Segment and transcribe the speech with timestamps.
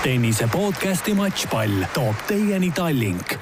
[0.00, 3.34] tennise podcasti Matšpall toob teieni Tallink.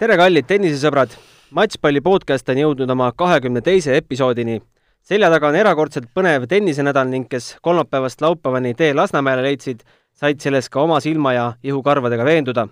[0.00, 1.12] tere, kallid tennisesõbrad!
[1.54, 4.58] matšpalli podcast on jõudnud oma kahekümne teise episoodini.
[5.02, 10.68] selja taga on erakordselt põnev tennisenädal ning kes kolmapäevast laupäevani tee Lasnamäele leidsid, said selles
[10.68, 12.66] ka oma silma ja ihukarvadega veenduda.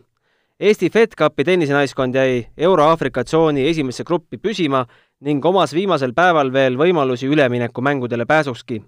[0.61, 4.87] Eesti Fed Cupi tennisenaiskond jäi Euro-Aafrika tsooni esimesse gruppi püsima
[5.21, 8.83] ning omas viimasel päeval veel võimalusi üleminekumängudele pääsukski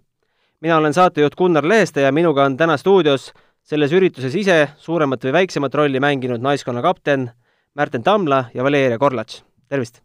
[0.60, 3.32] mina olen saatejuht Gunnar Leheste ja minuga on täna stuudios
[3.66, 7.30] selles ürituses ise suuremat või väiksemat rolli mänginud naiskonna kapten
[7.76, 9.44] Märten Tamla ja Valeria Korlats.
[9.68, 10.00] tervist!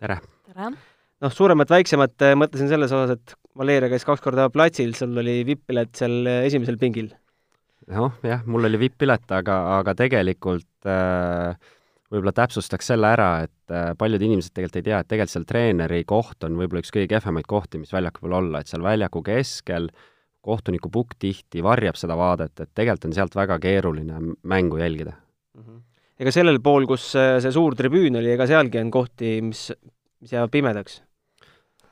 [0.00, 0.18] tere!
[0.46, 0.72] tere!
[1.22, 5.94] noh, suuremat-väiksemat äh, mõtlesin selles osas, et Valeria käis kaks korda platsil, sul oli vipp-pilet
[5.96, 7.12] seal äh, esimesel pingil.
[7.88, 11.56] noh, jah, mul oli vipp-pilet, aga, aga tegelikult äh,
[12.12, 16.02] võib-olla täpsustaks selle ära, et äh, paljud inimesed tegelikult ei tea, et tegelikult seal treeneri
[16.08, 19.90] koht on võib-olla üks kõige kehvemaid kohti, mis väljakul olla, et seal väljaku keskel
[20.46, 25.62] kohtuniku pukk tihti varjab seda vaadet, et tegelikult on sealt väga keeruline mängu jälgida mm.
[25.62, 25.82] -hmm.
[26.22, 29.72] ega sellel pool, kus äh, see suur tribüün oli, ega sealgi on kohti, mis,
[30.20, 31.02] mis jäävad pimedaks?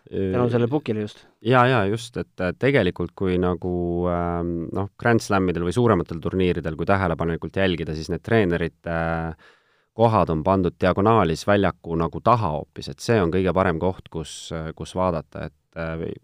[0.04, 1.26] tänu sellele pukile just?
[1.40, 6.86] jaa, jaa, just, et tegelikult kui nagu ähm, noh, Grand Slamidel või suurematel turniiridel, kui
[6.86, 9.54] tähelepanelikult jälgida, siis need treenerite äh,
[9.94, 14.50] kohad on pandud diagonaalis väljaku nagu taha hoopis, et see on kõige parem koht, kus,
[14.74, 16.14] kus vaadata, et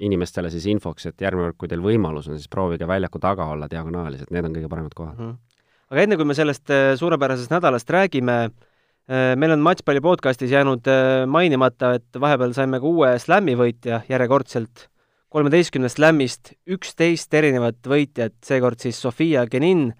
[0.00, 3.68] inimestele siis infoks, et järgmine kord, kui teil võimalus on, siis proovige väljaku taga olla
[3.70, 5.30] diagonaalis, et need on kõige paremad kohad mm.
[5.30, 5.66] -hmm.
[5.92, 10.86] aga enne, kui me sellest äh, suurepärasest nädalast räägime, äh, meil on Matšpalli podcastis jäänud
[10.88, 14.88] äh, mainimata, et vahepeal saime ka uue slämmi võitja järjekordselt,
[15.28, 19.92] kolmeteistkümnest slämmist üksteist erinevat võitjat, seekord siis Sofia Genin,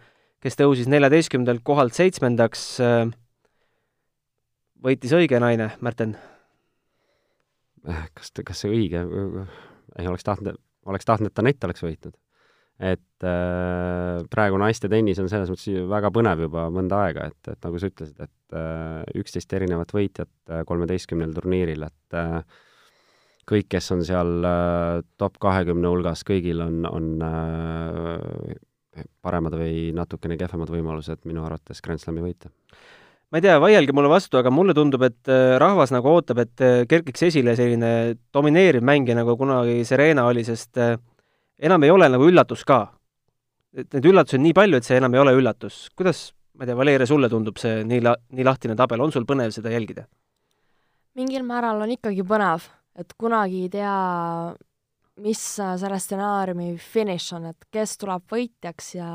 [0.43, 2.65] kes tõusis neljateistkümnendalt kohalt seitsmendaks.
[2.83, 3.07] Äh,
[4.83, 6.17] võitis õige naine, Märten?
[7.89, 9.05] Äh, kas, kas see õige,
[9.98, 10.59] ei oleks tahtnud,
[10.91, 12.19] oleks tahtnud, et Anett oleks võitnud.
[12.83, 17.67] et äh, praegu naiste tennis on selles mõttes väga põnev juba mõnda aega, et, et
[17.69, 22.41] nagu sa ütlesid, et äh, üksteist äh, erinevat võitjat kolmeteistkümnel turniiril, et äh,
[23.47, 24.48] kõik, kes on seal
[25.20, 27.08] top kahekümne hulgas, kõigil on, on
[29.25, 32.51] paremad või natukene kehvemad võimalused minu arvates Grand Slami võita.
[33.30, 36.64] ma ei tea, vaielge mulle vastu, aga mulle tundub, et äh, rahvas nagu ootab, et
[36.64, 40.98] äh, kerkiks esile selline domineeriv mängija, nagu kunagi Serena oli, sest äh,
[41.58, 42.85] enam ei ole nagu üllatus ka.
[43.73, 45.86] et neid üllatusi on nii palju, et see enam ei ole üllatus.
[45.97, 49.25] kuidas, ma ei tea, Valeria, sulle tundub see nii la-, nii lahtine tabel, on sul
[49.29, 50.05] põnev seda jälgida?
[51.17, 52.69] mingil määral on ikkagi põnev,
[53.01, 53.97] et kunagi ei tea,
[55.20, 59.11] mis selle stsenaariumi finiš on, et kes tuleb võitjaks ja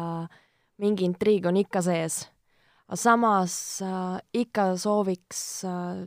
[0.81, 2.27] mingi intriig on ikka sees.
[2.87, 6.05] aga samas äh, ikka sooviks äh,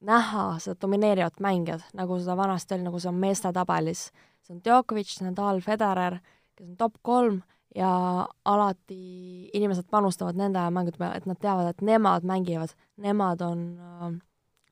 [0.00, 4.10] näha seda domineerivat mängijat, nagu seda vanasti oli, nagu see on meeste tabelis.
[4.42, 6.20] see on Djokovic, Nadal, Federer,
[6.56, 7.42] kes on top kolm
[7.76, 13.66] ja alati inimesed panustavad nende mängude peale, et nad teavad, et nemad mängivad, nemad on
[13.78, 14.14] äh,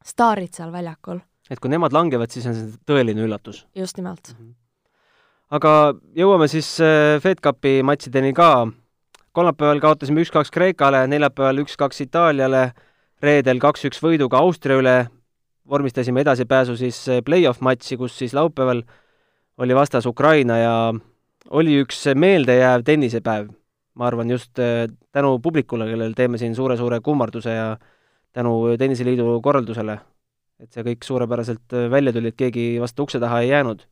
[0.05, 1.21] staarid seal väljakul
[1.51, 3.65] et kui nemad langevad, siis on see tõeline üllatus.
[3.75, 4.45] just nimelt mm.
[4.45, 4.55] -hmm.
[5.57, 8.69] aga jõuame siis äh, Fed Cupi matšideni ka.
[9.33, 12.73] kolmapäeval kaotasime üks-kaks Kreekale, neljapäeval üks-kaks Itaaliale,
[13.23, 14.97] reedel kaks-üks võiduga Austria üle,
[15.69, 18.83] vormistasime edasipääsu siis äh, play-off matši, kus siis laupäeval
[19.59, 20.95] oli vastas Ukraina ja
[21.51, 23.49] oli üks meeldejääv tennisepäev.
[23.95, 27.77] ma arvan just äh, tänu publikule, kellel teeme siin suure-suure kummarduse ja
[28.33, 29.99] tänu Tenniseliidu korraldusele
[30.63, 33.87] et see kõik suurepäraselt äh, välja tuli, et keegi vastu ukse taha ei jäänud.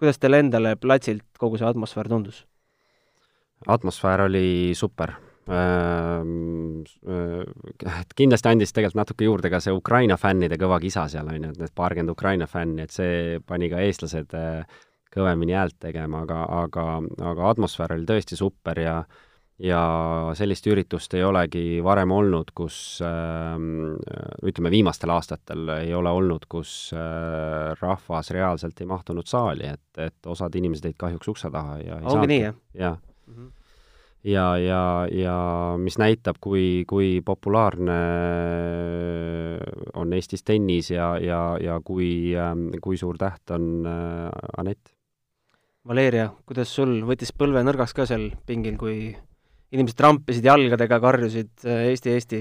[0.00, 2.44] kuidas teile endale platsilt kogu see atmosfäär tundus?
[3.66, 5.12] atmosfäär oli super
[5.48, 8.00] ähm, äh,.
[8.00, 11.50] et kindlasti andis tegelikult natuke juurde ka see Ukraina fännide kõva kisa seal, on ju,
[11.50, 14.78] et need paarkümmend Ukraina fänni, et see pani ka eestlased äh,
[15.10, 16.86] kõvemini häält tegema, aga, aga,
[17.32, 19.29] aga atmosfäär oli tõesti super ja äh,
[19.60, 19.80] ja
[20.38, 23.94] sellist üritust ei olegi varem olnud, kus ähm,
[24.46, 30.30] ütleme, viimastel aastatel ei ole olnud, kus äh, rahvas reaalselt ei mahtunud saali, et, et
[30.32, 32.60] osad inimesed jäid kahjuks ukse taha ja ongi nii, jah?
[32.74, 33.50] jah mm -hmm.
[34.32, 35.36] ja, ja, ja
[35.78, 38.00] mis näitab, kui, kui populaarne
[39.94, 44.96] on Eestis tennis ja, ja, ja kui, ähm, kui suur täht on äh, Anett.
[45.86, 49.16] Valeria, kuidas sul, võttis põlve nõrgaks ka seal pingil, kui
[49.70, 52.40] inimesed rampisid jalgadega, karjusid äh, Eesti, Eesti?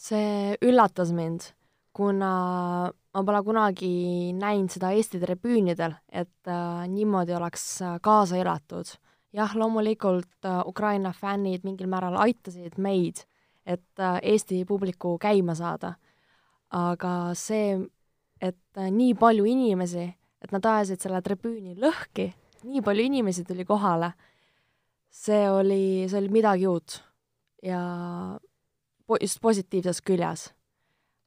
[0.00, 1.50] see üllatas mind,
[1.96, 2.32] kuna
[2.88, 3.92] ma pole kunagi
[4.38, 8.96] näinud seda Eesti tribüünidel, et äh, niimoodi oleks äh, kaasa elatud.
[9.32, 13.24] jah, loomulikult äh, Ukraina fännid mingil määral aitasid meid,
[13.66, 15.94] et äh, Eesti publiku käima saada.
[16.70, 17.78] aga see,
[18.40, 20.06] et äh, nii palju inimesi,
[20.40, 22.30] et nad ajasid selle tribüüni lõhki,
[22.64, 24.12] nii palju inimesi tuli kohale
[25.10, 27.00] see oli, see oli midagi uut
[27.66, 27.80] ja
[29.06, 30.50] po-, just positiivses küljes.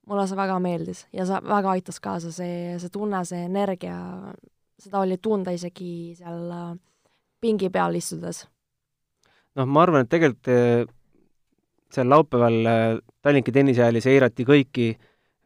[0.07, 3.95] mulle see väga meeldis ja see väga aitas kaasa, see, see tunne, see energia,
[4.79, 6.73] seda oli tunda isegi seal äh,
[7.39, 8.43] pingi peal istudes.
[9.55, 10.85] noh, ma arvan, et tegelikult äh,
[11.93, 14.93] seal laupäeval äh, Tallinki tennisehäälis eirati kõiki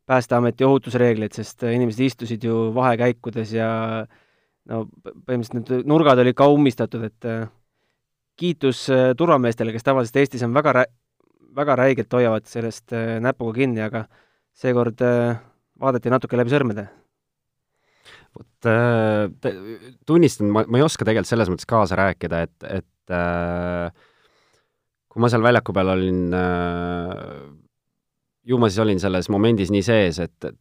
[0.07, 3.68] Päästeameti ohutusreegleid, sest inimesed istusid ju vahekäikudes ja
[4.72, 7.28] no põhimõtteliselt need nurgad olid ka ummistatud, et
[8.38, 8.86] kiitus
[9.18, 10.89] turvameestele, kes tavaliselt Eestis on väga rä-,
[11.57, 14.06] väga räigelt hoiavad sellest äh, näpuga kinni, aga
[14.57, 15.38] seekord äh,
[15.81, 16.88] vaadati natuke läbi sõrmede.
[18.38, 19.56] vot äh,
[20.06, 23.89] tunnistan, ma, ma ei oska tegelikult selles mõttes kaasa rääkida, et, et äh,
[25.07, 27.40] kui ma seal väljaku peal olin äh,,
[28.48, 30.51] ju ma siis olin selles momendis nii sees, et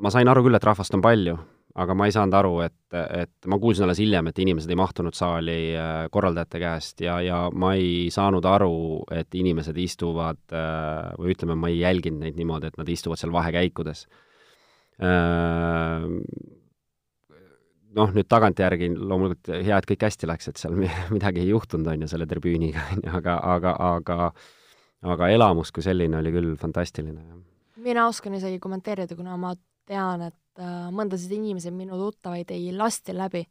[0.00, 1.36] ma sain aru küll, et rahvast on palju
[1.76, 5.16] aga ma ei saanud aru, et, et ma kuulsin alles hiljem, et inimesed ei mahtunud
[5.16, 8.76] saali äh, korraldajate käest ja, ja ma ei saanud aru,
[9.12, 13.34] et inimesed istuvad äh, või ütleme, ma ei jälginud neid niimoodi, et nad istuvad seal
[13.34, 14.06] vahekäikudes.
[15.04, 16.06] Äh,
[17.96, 20.78] noh, nüüd tagantjärgi loomulikult hea, et kõik hästi läks, et seal
[21.16, 24.30] midagi ei juhtunud, on ju, selle tribüüniga, on ju, aga, aga, aga
[25.06, 27.20] aga elamus kui selline oli küll fantastiline.
[27.84, 29.52] mina oskan isegi kommenteerida, kuna ma
[29.86, 33.42] tean, et mõndasid inimesi, minu tuttavaid, ei lasti läbi,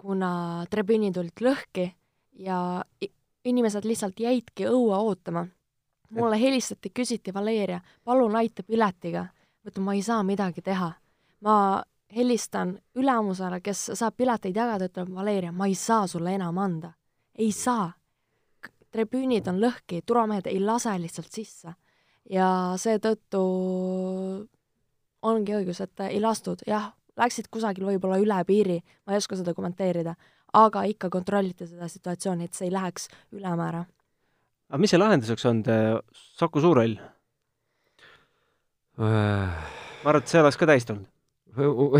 [0.00, 1.84] kuna tribüünid olid lõhki
[2.42, 2.82] ja
[3.44, 5.46] inimesed lihtsalt jäidki õue ootama.
[6.10, 9.26] mulle helistati, küsiti, Valeria, palun aita piletiga.
[9.64, 10.92] ma ütlen, ma ei saa midagi teha.
[11.40, 11.82] ma
[12.16, 16.92] helistan ülemusele, kes saab pileteid jagada, ütleb Valeria, ma ei saa sulle enam anda.
[17.38, 17.92] ei saa.
[18.90, 21.74] tribüünid on lõhki, turvamehed ei lase lihtsalt sisse.
[22.30, 23.40] ja seetõttu
[25.26, 26.90] ongi õigus, et ei lastud, jah,
[27.20, 30.14] läksid kusagil võib-olla üle piiri, ma ei oska seda kommenteerida,
[30.56, 33.84] aga ikka kontrolliti seda situatsiooni, et see ei läheks ülemäära.
[34.70, 35.62] aga mis see lahenduseks on,
[36.38, 36.98] Saku Suurhall?
[39.00, 39.72] Äh.
[40.04, 41.08] ma arvan, et see oleks ka täis tulnud.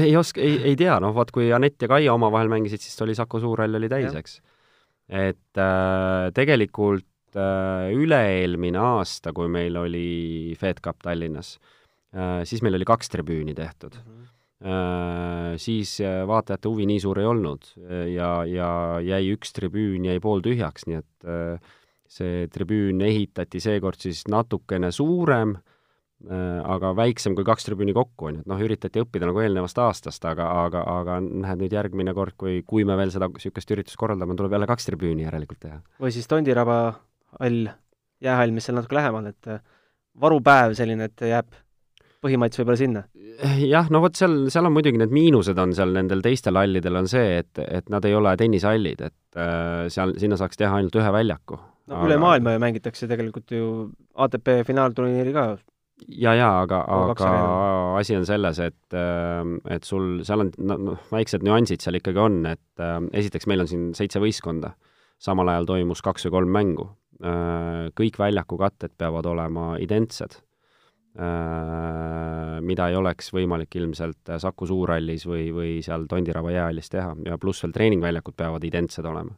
[0.00, 3.14] ei oska, ei, ei tea, noh, vaat kui Anett ja Kaia omavahel mängisid, siis oli
[3.18, 4.40] Saku Suurhall oli täis, eks.
[5.08, 11.79] et äh, tegelikult äh, üle-eelmine aasta, kui meil oli Fed Cup Tallinnas äh,, Äh,
[12.44, 14.10] siis meil oli kaks tribüüni tehtud mm.
[14.10, 14.28] -hmm
[15.56, 17.64] siis äh, vaatajate huvi nii suur ei olnud
[18.12, 18.68] ja, ja
[19.00, 21.28] jäi üks tribüün jäi pooltühjaks, nii et
[22.10, 25.54] see tribüün ehitati seekord siis natukene suurem,
[26.28, 30.24] aga väiksem kui kaks tribüüni kokku, on ju, et noh, üritati õppida nagu eelnevast aastast,
[30.28, 34.36] aga, aga, aga näed nüüd järgmine kord, kui, kui me veel seda niisugust üritust korraldame,
[34.36, 35.80] tuleb jälle kaks tribüüni järelikult teha.
[36.02, 36.80] või siis Tondiraba
[37.38, 37.70] hall,
[38.20, 39.52] jäähall, mis seal natuke lähemal, et
[40.20, 41.56] varupäev selline, et jääb
[42.24, 43.02] põhimats võib-olla sinna?
[43.64, 47.08] jah, no vot seal, seal on muidugi need miinused on seal nendel teistel hallidel on
[47.10, 51.12] see, et, et nad ei ole tennishallid, et äh, seal, sinna saaks teha ainult ühe
[51.16, 51.58] väljaku.
[51.90, 52.06] no aga...
[52.08, 53.70] üle maailma ju mängitakse tegelikult ju
[54.20, 55.46] ATP finaalturniiri ka.
[56.08, 57.32] ja, ja aga, aga
[58.00, 62.42] asi on selles, et, äh, et sul seal on noh, väiksed nüansid seal ikkagi on,
[62.52, 64.74] et äh, esiteks meil on siin seitse võistkonda,
[65.20, 66.90] samal ajal toimus kaks või kolm mängu.
[67.20, 70.40] Äh, kõik väljaku katted peavad olema identsed
[71.18, 77.64] mida ei oleks võimalik ilmselt Saku Suurhallis või, või seal Tondiraba jäähallis teha ja pluss
[77.64, 79.34] veel treeningväljakud peavad identsed olema.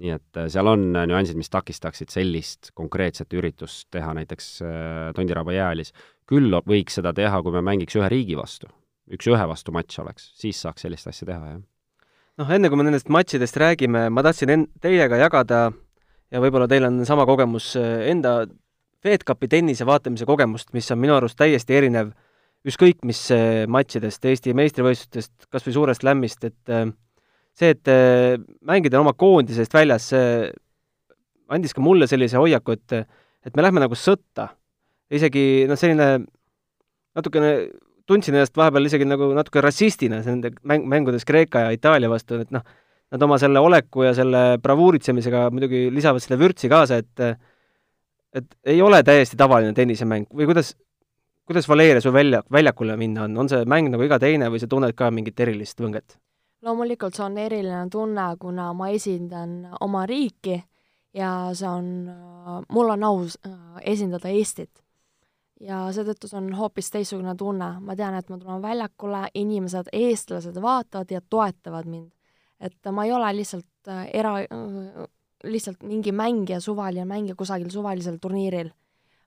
[0.00, 5.52] nii et äh, seal on nüansid, mis takistaksid sellist konkreetset üritust teha näiteks äh, Tondiraba
[5.52, 5.92] jäähallis.
[6.26, 8.70] küll võiks seda teha, kui me mängiks ühe riigi vastu,
[9.12, 11.60] üks-ühe vastu matš oleks, siis saaks sellist asja teha, jah.
[12.38, 15.66] noh, enne kui me nendest matšidest räägime, ma tahtsin en-, teiega jagada
[16.30, 18.46] ja võib-olla teil on sama kogemus enda
[19.04, 22.12] FedCupi tennise vaatamise kogemust, mis on minu arust täiesti erinev
[22.68, 26.90] ükskõik mis äh, matšidest, Eesti meistrivõistlustest, kas või suurest lämmist, et äh,
[27.56, 30.50] see, et äh, mängida oma koondisest väljas, see
[31.50, 33.00] andis ka mulle sellise hoiaku, et
[33.40, 34.50] et me lähme nagu sõtta.
[35.10, 36.26] isegi noh, selline
[37.16, 37.70] natukene
[38.06, 42.52] tundsin ennast vahepeal isegi nagu natuke rassistina nende mäng, mängudes Kreeka ja Itaalia vastu, et
[42.54, 42.62] noh,
[43.10, 47.24] nad oma selle oleku ja selle bravuuritsemisega muidugi lisavad selle vürtsi kaasa, et
[48.34, 50.74] et ei ole täiesti tavaline tennisemäng või kuidas,
[51.46, 54.68] kuidas Valeria su välja, väljakule minna on, on see mäng nagu iga teine või sa
[54.70, 56.18] tunned ka mingit erilist võnget?
[56.62, 60.58] loomulikult see on eriline tunne, kuna ma esindan oma riiki
[61.16, 61.88] ja see on,
[62.72, 63.56] mul on au äh,
[63.94, 64.82] esindada Eestit.
[65.60, 70.56] ja seetõttu see on hoopis teistsugune tunne, ma tean, et ma tulen väljakule, inimesed, eestlased
[70.62, 72.12] vaatavad ja toetavad mind.
[72.60, 74.36] et ma ei ole lihtsalt äh, era,
[75.44, 78.70] lihtsalt mingi mängija, suvaline mängija kusagil suvalisel turniiril.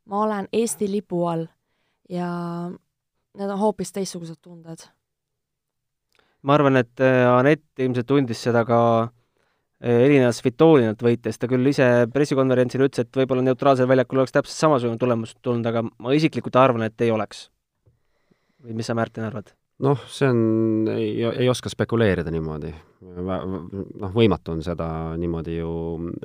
[0.05, 1.47] ma olen Eesti lipu all
[2.09, 2.27] ja
[3.37, 4.87] need on hoopis teistsugused tunded.
[6.41, 8.79] ma arvan, et äh, Anett ilmselt tundis seda ka
[9.83, 15.01] erinev Svitolinat võites, ta küll ise pressikonverentsil ütles, et võib-olla neutraalsel väljakul oleks täpselt samasugune
[15.01, 17.49] tulemus tulnud, aga ma isiklikult arvan, et ei oleks.
[18.63, 19.51] või mis sa, Märten, arvad?
[19.81, 20.39] Noh, see on,
[20.93, 22.73] ei, ei oska spekuleerida niimoodi.
[23.03, 24.87] noh, võimatu on seda
[25.19, 25.73] niimoodi ju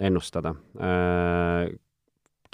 [0.01, 0.55] ennustada.
[0.79, 1.73] Äh,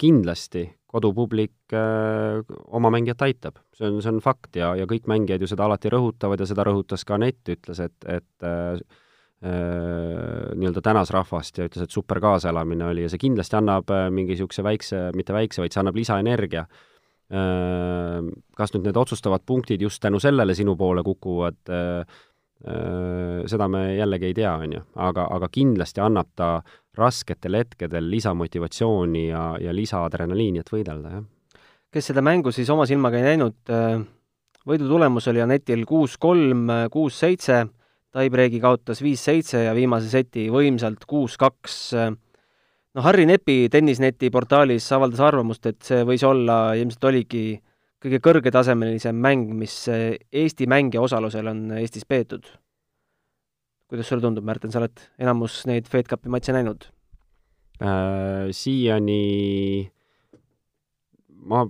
[0.01, 5.43] kindlasti kodupublik äh, oma mängijat aitab, see on, see on fakt ja, ja kõik mängijad
[5.43, 8.79] ju seda alati rõhutavad ja seda rõhutas ka Anett, ütles, et, et äh,
[9.43, 14.35] äh, nii-öelda tänas rahvast ja ütles, et super kaasaelamine oli ja see kindlasti annab mingi
[14.35, 16.83] niisuguse väikse, mitte väikse, vaid see annab lisaenergia äh,.
[17.29, 22.17] Kas nüüd need otsustavad punktid just tänu sellele sinu poole kukuvad äh,,
[22.67, 26.49] äh, seda me jällegi ei tea, on ju, aga, aga kindlasti annab ta
[26.95, 31.25] rasketel hetkedel lisamotivatsiooni ja, ja lisaadrenaliini, et võidelda, jah.
[31.91, 34.05] kes seda mängu siis oma silmaga ei näinud, äh,
[34.69, 37.63] võidu tulemus oli Anetil kuus-kolm, kuus-seitse,
[38.15, 41.79] Taibreegi kaotas viis-seitse ja viimase seti võimsalt kuus-kaks.
[42.95, 47.45] No Harri Nepi tennisneti portaalis avaldas arvamust, et see võis olla, ilmselt oligi
[48.01, 52.47] kõige kõrgetasemelisem mäng, mis Eesti mängija osalusel on Eestis peetud
[53.89, 56.87] kuidas sulle tundub, Märten, sa oled enamus neid Fed Cupi matše näinud
[57.81, 58.49] äh,?
[58.55, 59.21] Siiani
[61.45, 61.65] ma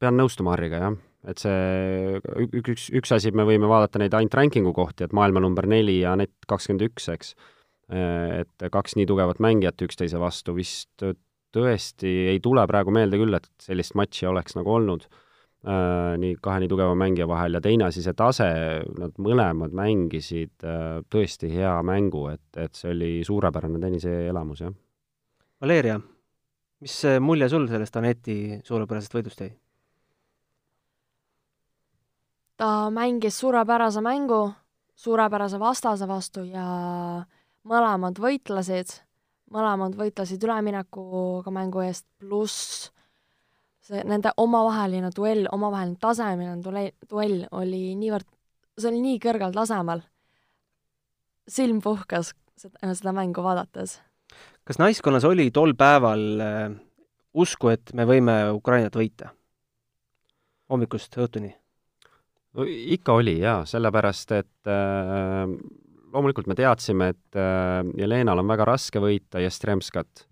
[0.00, 0.96] pean nõustuma Harriga, jah.
[1.26, 5.42] et see üks, üks, üks asi, me võime vaadata neid ainult ranking'u kohti, et maailma
[5.42, 7.34] number neli ja net kakskümmend üks, eks.
[7.92, 11.04] Äh, et kaks nii tugevat mängijat üksteise vastu vist
[11.54, 16.64] tõesti ei tule praegu meelde küll, et sellist matši oleks nagu olnud äh, nii kahe
[16.64, 18.48] nii tugeva mängija vahel ja teine asi, see tase,
[18.98, 24.74] nad mõlemad mängisid äh, tõesti hea mängu, et, et see oli suurepärane tennise elamus, jah.
[25.62, 26.00] Valeria,
[26.82, 29.54] mis mulje sul sellest Aneti suurepärasest võidust jäi?
[32.56, 34.48] ta mängis suurepärase mängu
[34.96, 36.66] suurepärase vastase vastu ja
[37.66, 38.92] mõlemad võitlesid,
[39.54, 42.90] mõlemad võitlesid üleminekuga mängu eest, pluss
[43.86, 48.26] see nende omavaheline duell, omavaheline tasemeline duell, duell oli niivõrd,
[48.78, 50.02] see oli nii kõrgel tasemel,
[51.46, 54.00] silm puhkas seda, seda mängu vaadates.
[54.66, 56.64] kas naiskonnas oli tol päeval äh,
[57.34, 59.30] usku, et me võime Ukrainat võita?
[60.70, 61.52] hommikust õhtuni?
[62.58, 65.46] no ikka oli jaa, sellepärast et äh,
[66.12, 70.26] loomulikult me teadsime, et äh, Jelenal on väga raske võita Jestremskat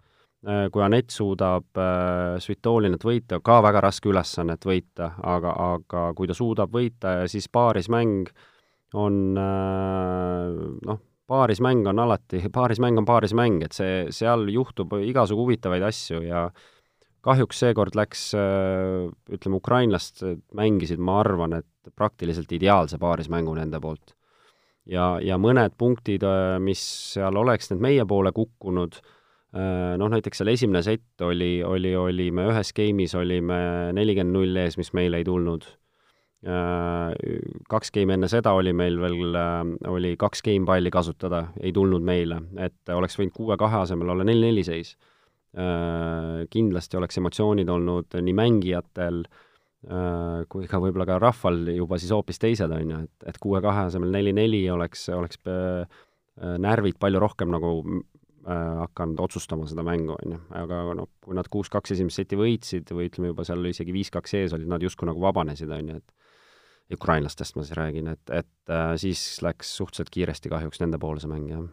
[0.45, 6.29] Äh, kui Anett suudab äh, Svitolinat võita, ka väga raske ülesannet võita, aga, aga kui
[6.29, 8.29] ta suudab võita ja siis paarismäng
[9.01, 10.99] on noh,
[11.33, 16.45] paarismäng on alati, paarismäng on paarismäng, et see, seal juhtub igasugu huvitavaid asju ja
[17.25, 20.21] kahjuks seekord läks, ütleme, ukrainlased
[20.53, 24.13] mängisid, ma arvan, et praktiliselt ideaalse paarismängu nende poolt.
[24.87, 26.25] Ja, ja mõned punktid,
[26.61, 26.81] mis
[27.15, 29.01] seal oleks need meie poole kukkunud,
[29.55, 33.57] Äh, noh, näiteks seal esimene sett oli, oli, olime ühes game'is olime
[33.95, 35.67] nelikümmend null ees, mis meile ei tulnud.
[36.45, 37.13] Äh,
[37.71, 39.61] kaks game'i enne seda oli meil veel, äh,
[39.93, 44.67] oli kaks game palli kasutada, ei tulnud meile, et oleks võinud kuue-kahe asemel olla neli-neli
[44.67, 44.97] seis.
[46.51, 49.21] Kindlasti oleks emotsioonid olnud nii mängijatel
[50.49, 54.15] kui ka võib-olla ka rahval juba siis hoopis teised, on ju, et, et kuue-kahe asemel
[54.15, 55.43] neli-neli oleks, oleks
[56.41, 57.75] närvid palju rohkem nagu
[58.45, 62.91] Äh, hakanud otsustama seda mängu, on ju, aga noh, kui nad kuus-kaks esimest seti võitsid
[62.93, 66.99] või ütleme juba seal isegi viis-kaks ees olid, nad justkui nagu vabanesid, on ju, et
[66.99, 71.65] ukrainlastest ma siis räägin, et, et äh, siis läks suhteliselt kiiresti kahjuks nendepoolse mäng, jah.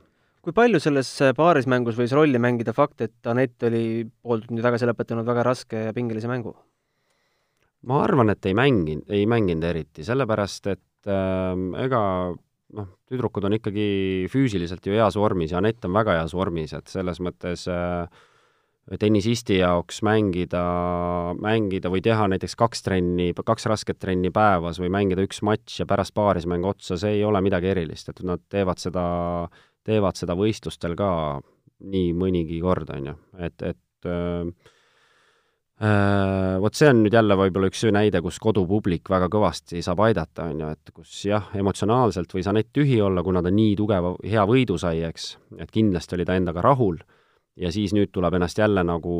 [0.48, 4.88] kui palju selles äh, paarismängus võis rolli mängida fakt, et Anett oli pool tundi tagasi
[4.88, 6.56] lõpetanud väga raske ja pingelise mängu?
[7.90, 11.54] Ma arvan, et ei mänginud, ei mänginud eriti, sellepärast et äh,
[11.86, 12.02] ega
[12.78, 16.92] noh, tüdrukud on ikkagi füüsiliselt ju heas vormis ja Anett on väga heas vormis, et
[16.92, 18.06] selles mõttes äh,
[19.02, 20.62] tennisisti jaoks mängida,
[21.42, 25.88] mängida või teha näiteks kaks trenni, kaks rasket trenni päevas või mängida üks matš ja
[25.90, 29.06] pärast paarismäng otsa, see ei ole midagi erilist, et nad teevad seda,
[29.88, 31.12] teevad seda võistlustel ka
[31.82, 34.72] nii mõnigi kord, on ju, et, et äh,
[35.82, 40.60] vot see on nüüd jälle võib-olla üks näide, kus kodupublik väga kõvasti saab aidata, on
[40.62, 44.78] ju, et kus jah, emotsionaalselt võis Anett tühi olla, kuna ta nii tugeva, hea võidu
[44.82, 47.00] sai, eks, et kindlasti oli ta endaga rahul,
[47.58, 49.16] ja siis nüüd tuleb ennast jälle nagu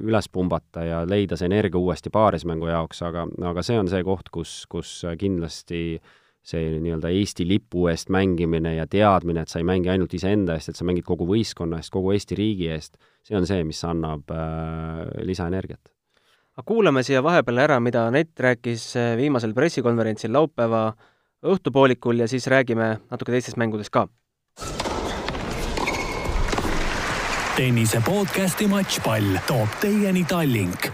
[0.00, 4.32] üles pumbata ja leida see energia uuesti paarismängu jaoks, aga, aga see on see koht,
[4.32, 6.00] kus, kus kindlasti
[6.42, 10.72] see nii-öelda Eesti lipu eest mängimine ja teadmine, et sa ei mängi ainult iseenda eest,
[10.72, 14.32] et sa mängid kogu võistkonna eest, kogu Eesti riigi eest, see on see, mis annab
[14.34, 15.92] äh, lisaenergiat.
[16.56, 20.90] aga kuulame siia vahepeal ära, mida Anett rääkis äh, viimasel pressikonverentsil laupäeva
[21.44, 24.08] õhtupoolikul ja siis räägime natuke teistest mängudest ka
[27.60, 30.86] tennise podcasti Matšpall toob teieni Tallink.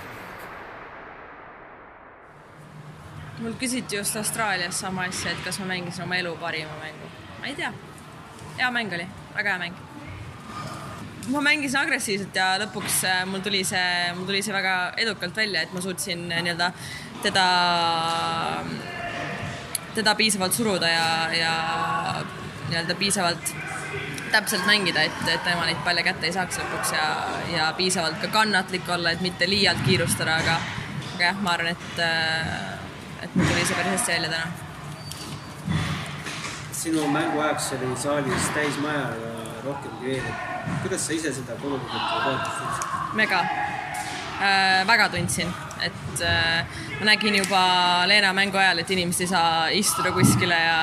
[3.41, 7.11] Mul küsiti just Austraalias sama asja, et kas ma mängisin oma elu parima mängu.
[7.41, 7.73] ma ei tea.
[8.59, 9.75] hea mäng oli, väga hea mäng.
[11.29, 15.63] ma mängisin agressiivselt ja lõpuks äh, mul tuli see, mul tuli see väga edukalt välja,
[15.63, 16.73] et ma suutsin äh, nii-öelda
[17.23, 17.47] teda,
[19.95, 21.55] teda piisavalt suruda ja, ja
[22.69, 23.53] nii-öelda piisavalt
[24.33, 27.05] täpselt mängida, et, et tema neid palle kätte ei saaks lõpuks ja,
[27.53, 30.57] ja piisavalt ka kannatlik olla, et mitte liialt kiirustada, aga,
[31.15, 32.03] aga jah, ma arvan, et,
[33.23, 34.47] et mul tuli see päris hästi välja täna.
[36.73, 39.33] sinu mänguajaks oli saalis täis maja ja
[39.65, 41.95] rohkemgi veel, et kuidas sa ise seda toetust
[42.25, 42.85] tundsid?
[43.15, 46.67] mega äh,, väga tundsin, et äh,
[47.01, 47.63] ma nägin juba
[48.07, 50.79] Leena mängu ajal, et inimesed ei saa istuda kuskile ja,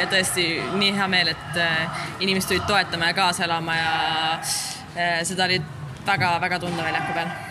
[0.00, 0.46] ja tõesti
[0.78, 3.92] nii hea meel, et äh, inimesed tulid toetama ja kaasa elama ja
[4.38, 5.62] äh, seda oli
[6.06, 7.47] väga-väga tunda väljaku peal.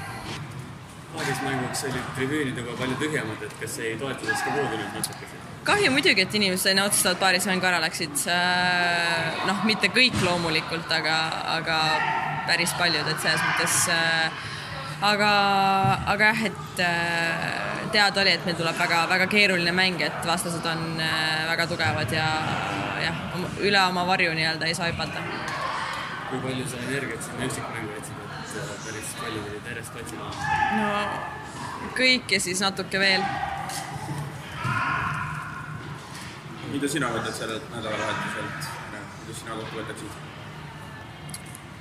[1.17, 5.37] Paadismänguks olid tribüünid juba palju tühjemad, et kas ei toetusest ka puudu nüüd natukese?
[5.67, 8.21] kahju muidugi, et inimesed enne otsustavalt paarismängu ära läksid.
[8.31, 11.17] Äh, noh, mitte kõik loomulikult, aga,
[11.57, 11.79] aga
[12.47, 14.45] päris paljud, et selles mõttes äh,
[15.09, 15.31] aga,
[16.13, 21.01] aga jah, et äh, teada oli, et meil tuleb väga-väga keeruline mäng, et vastased on
[21.51, 22.29] väga tugevad ja
[23.03, 23.19] jah,
[23.63, 25.25] üle oma varju nii-öelda ei saa hüpata.
[26.29, 30.31] kui palju sa energiat sinna üksikmängu jätsid, et äh, päris palju tulid järjest otsima?
[30.77, 30.89] no
[31.97, 33.23] kõik ja siis natuke veel.
[36.71, 38.69] mida sina võtad sellelt nädalavahetuselt,
[39.21, 40.11] kuidas sina kokku võtaksid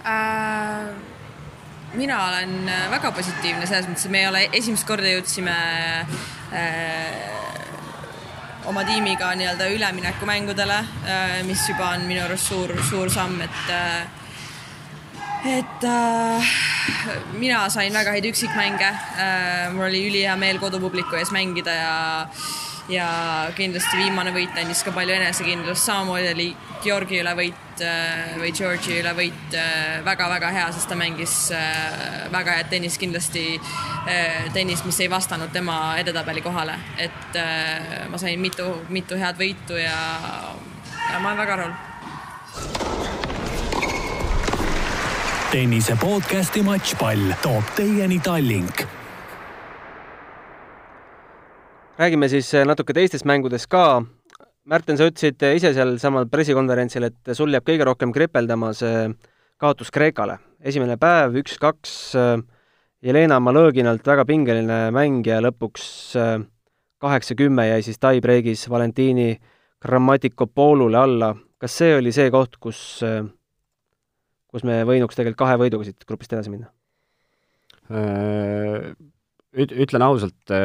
[0.07, 0.89] äh,?
[1.97, 5.57] mina olen väga positiivne selles mõttes, et me ei ole esimest korda jõudsime
[6.53, 7.37] äh,
[8.67, 14.26] oma tiimiga nii-öelda üleminekumängudele äh,, mis juba on minu arust suur, suur samm, et äh,
[15.47, 16.53] et äh,
[17.39, 18.93] mina sain väga häid üksikmänge.
[19.17, 21.97] Äh,, mul oli ülihea meel kodupubliku ees mängida ja
[22.89, 23.07] ja
[23.57, 26.47] kindlasti viimane võit andis ka palju enesekindlust, samamoodi oli
[26.85, 29.57] Georgi üle võit äh, või Georgi üle võit
[30.07, 35.51] väga-väga hea, sest ta mängis äh, väga head tennist, kindlasti äh, tennist, mis ei vastanud
[35.55, 37.41] tema edetabeli kohale, et
[38.11, 39.99] ma sain mitu, mitu head võitu ja,
[41.11, 42.86] ja ma olen väga rahul.
[45.51, 48.83] Tennise podcasti Matšpall toob teieni Tallink
[51.99, 54.03] räägime siis äh, natuke teistest mängudest ka.
[54.67, 59.07] Märten, sa ütlesid äh, ise sealsamal pressikonverentsil, et sul jääb kõige rohkem kripeldama see
[59.63, 60.39] kaotus Kreekale.
[60.61, 61.95] esimene päev, üks-kaks,
[63.07, 65.87] Jelena Malõginalt väga pingeline mäng ja lõpuks
[66.99, 69.37] kaheksa-kümme jäi siis tie-break'is Valentini
[69.81, 71.35] Grammatikopoulule alla.
[71.59, 72.99] kas see oli see koht, kus,
[74.57, 76.73] kus me võinuks tegelikult kahe võiduga siit grupist edasi minna?
[79.53, 80.57] Üt-, ütlen ausalt,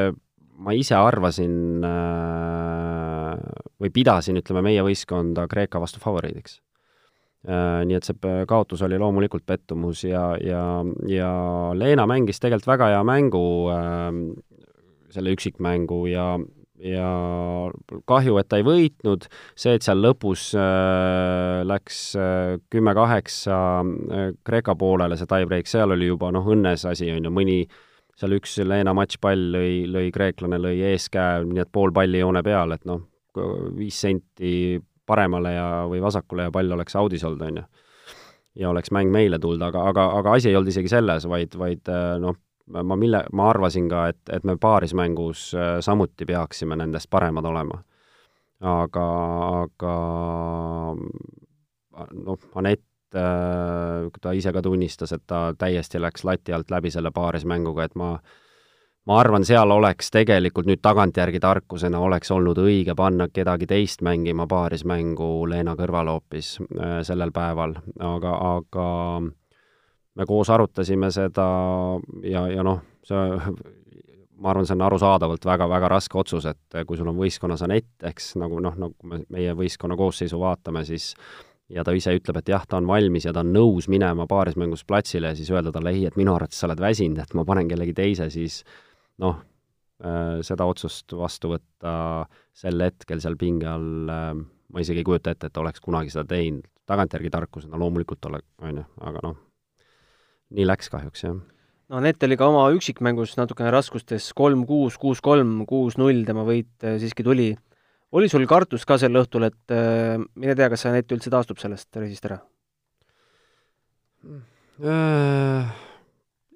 [0.62, 3.38] ma ise arvasin äh,
[3.82, 6.60] või pidasin, ütleme, meie võistkonda Kreeka vastu favoriidiks.
[7.49, 10.63] Äh, nii et see kaotus oli loomulikult pettumus ja, ja,
[11.10, 11.32] ja
[11.77, 14.12] Leena mängis tegelikult väga hea mängu, äh,
[15.12, 16.36] selle üksikmängu ja,
[16.82, 17.12] ja
[18.10, 22.02] kahju, et ta ei võitnud, see, et seal lõpus äh, läks
[22.74, 27.62] kümme-kaheksa äh, Kreeka poolele, see tie-break, seal oli juba noh, õnnes asi, on ju, mõni
[27.65, 27.80] äh,
[28.22, 32.76] seal üks Leena matšpall lõi, lõi kreeklane, lõi eeskäe, nii et pool palli joone peal,
[32.76, 33.04] et noh,
[33.78, 37.65] viis senti paremale ja, või vasakule ja pall oleks audis olnud, on ju.
[38.62, 41.91] ja oleks mäng meile tulnud, aga, aga, aga asi ei olnud isegi selles, vaid, vaid
[42.22, 42.38] noh,
[42.84, 47.82] ma mille, ma arvasin ka, et, et me paarismängus äh, samuti peaksime nendest paremad olema.
[48.62, 49.08] aga,
[49.64, 49.94] aga
[52.14, 57.12] noh, Anett Äh, ta ise ka tunnistas, et ta täiesti läks lati alt läbi selle
[57.12, 58.14] paarismänguga, et ma
[59.10, 64.46] ma arvan, seal oleks tegelikult nüüd tagantjärgi tarkusena oleks olnud õige panna kedagi teist mängima
[64.48, 68.88] paarismängu Leena kõrval hoopis äh, sellel päeval, aga, aga
[70.19, 71.45] me koos arutasime seda
[72.28, 73.21] ja, ja noh, see
[74.41, 78.34] ma arvan, see on arusaadavalt väga-väga raske otsus, et kui sul on võistkonnas Anett, eks
[78.41, 81.12] nagu noh, nagu me meie võistkonna koosseisu vaatame, siis
[81.71, 84.84] ja ta ise ütleb, et jah, ta on valmis ja ta on nõus minema paarismängus
[84.89, 87.69] platsile ja siis öelda talle ei, et minu arvates sa oled väsinud, et ma panen
[87.69, 88.63] kellegi teise, siis
[89.21, 89.38] noh,
[90.04, 91.93] äh, seda otsust vastu võtta
[92.58, 94.34] sel hetkel seal pinge all äh,
[94.71, 96.67] ma isegi ei kujuta ette, et oleks kunagi seda teinud.
[96.91, 99.38] tagantjärgi tarkusena loomulikult ole-, on ju, aga noh,
[100.52, 101.40] nii läks kahjuks, jah
[101.92, 107.26] no Anett oli ka oma üksikmängus natukene raskustes, kolm-kuus, kuus-kolm, kuus-null tema võit äh, siiski
[107.28, 107.52] tuli
[108.12, 111.96] oli sul kartus ka sel õhtul, et äh, mine tea, kas Anett üldse taastub sellest
[112.00, 112.42] reisist ära?
[114.82, 115.76] Äh,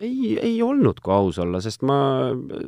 [0.02, 1.98] ei, ei olnud, kui aus olla, sest ma
[2.32, 2.66] äh,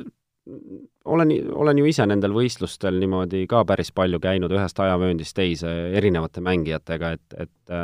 [1.04, 6.40] olen, olen ju ise nendel võistlustel niimoodi ka päris palju käinud ühest ajavööndist teise erinevate
[6.44, 7.76] mängijatega, et, et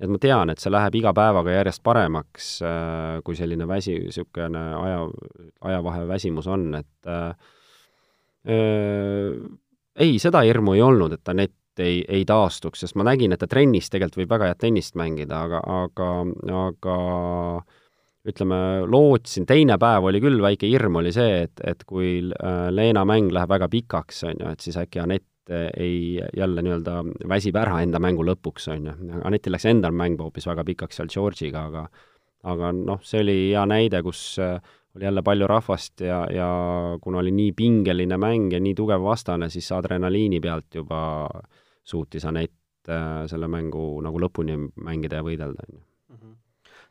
[0.00, 2.48] et ma tean, et see läheb iga päevaga järjest paremaks,
[3.24, 5.04] kui selline väsi, niisugune aja,
[5.70, 7.36] ajavahe väsimus on, et äh,
[9.96, 13.48] ei, seda hirmu ei olnud, et Anett ei, ei taastuks, sest ma nägin, et ta
[13.50, 16.10] trennis tegelikult võib väga head tennist mängida, aga, aga,
[16.66, 16.98] aga
[18.30, 23.04] ütleme, lootsin, teine päev oli küll, väike hirm oli see, et, et kui äh, Leena
[23.08, 27.80] mäng läheb väga pikaks, on ju, et siis äkki Anett ei, jälle nii-öelda väsib ära
[27.84, 28.94] enda mängu lõpuks, on ju.
[29.24, 31.86] Anetil läks endal mäng hoopis väga pikaks seal Georgiga, aga
[32.44, 34.58] aga noh, see oli hea näide, kus äh,
[34.96, 36.48] oli jälle palju rahvast ja, ja
[37.02, 41.00] kuna oli nii pingeline mäng ja nii tugev vastane, siis adrenaliini pealt juba
[41.84, 45.84] suutis Anett äh, selle mängu nagu lõpuni mängida ja võidelda, on ju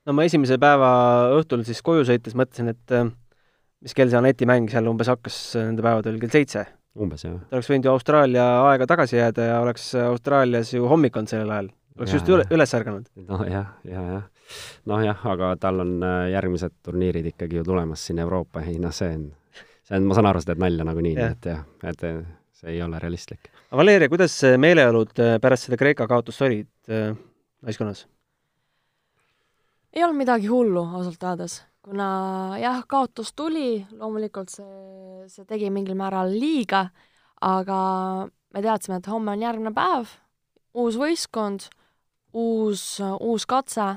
[0.04, 0.90] no ma esimese päeva
[1.38, 2.98] õhtul siis koju sõites mõtlesin, et
[3.84, 6.66] mis kell see Aneti mäng seal umbes hakkas nende päevadel, kell seitse?
[7.00, 7.40] Umbes, jah.
[7.50, 11.54] ta oleks võinud ju Austraalia aega tagasi jääda ja oleks Austraalias ju hommik olnud sellel
[11.56, 11.72] ajal.
[11.98, 13.10] oleks ja, just üle, üles ärganud.
[13.30, 14.54] nojah, ja, jah.
[14.90, 19.12] nojah, aga tal on äh, järgmised turniirid ikkagi ju tulemas siin Euroopa ja noh, see
[19.18, 19.28] on,
[19.88, 22.24] see on, ma saan aru, sa teed nalja nagunii, nii et jah, et äh,
[22.62, 23.52] see ei ole realistlik.
[23.74, 27.14] Valeria, kuidas meeleolud pärast seda Kreeka kaotust olid äh,
[27.66, 28.06] naiskonnas?
[29.94, 32.08] ei olnud midagi hullu, ausalt öeldes, kuna
[32.62, 36.86] jah, kaotus tuli, loomulikult see, see tegi mingil määral liiga,
[37.44, 37.80] aga
[38.54, 40.14] me teadsime, et homme on järgmine päev,
[40.80, 41.68] uus võistkond,
[42.34, 42.86] uus,
[43.20, 43.90] uus katse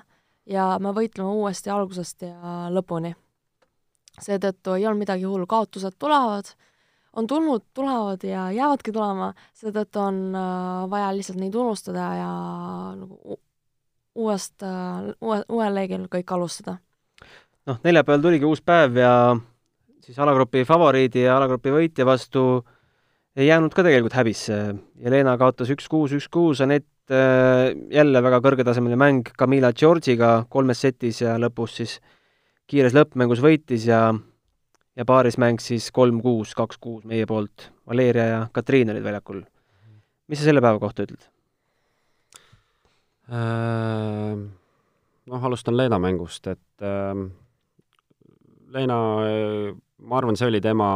[0.51, 3.14] ja me võitleme uuesti algusest ja lõpuni.
[4.16, 6.49] seetõttu ei olnud midagi hullu, kaotused tulevad,
[7.16, 12.31] on tulnud, tulevad ja jäävadki tulema, seetõttu on äh, vaja lihtsalt neid unustada ja
[12.96, 13.38] nagu
[14.16, 16.79] uuest, äh, uue, uuel leegil kõik alustada.
[17.66, 19.12] Noh, neljapäeval tuligi uus päev ja
[20.05, 22.46] siis alagrupi favoriidi ja alagrupi võitja vastu
[23.37, 24.59] ei jäänud ka tegelikult häbisse.
[25.02, 31.37] Jelena kaotas üks-kuus, üks-kuus, Anett äh, jälle väga kõrgetasemeline mäng Camila Georgiga kolmes setis ja
[31.40, 31.98] lõpus siis
[32.70, 34.09] kiires lõppmängus võitis ja
[34.96, 37.70] ja paarismäng siis kolm-kuus, kaks-kuus meie poolt.
[37.87, 39.42] Valeria ja Katriin olid väljakul.
[40.26, 41.26] mis sa selle päeva kohta ütled?
[43.26, 44.38] Äh,
[45.26, 47.12] noh, alustan Leena mängust, et äh,
[48.76, 48.96] Leena,
[50.04, 50.86] ma arvan, see oli tema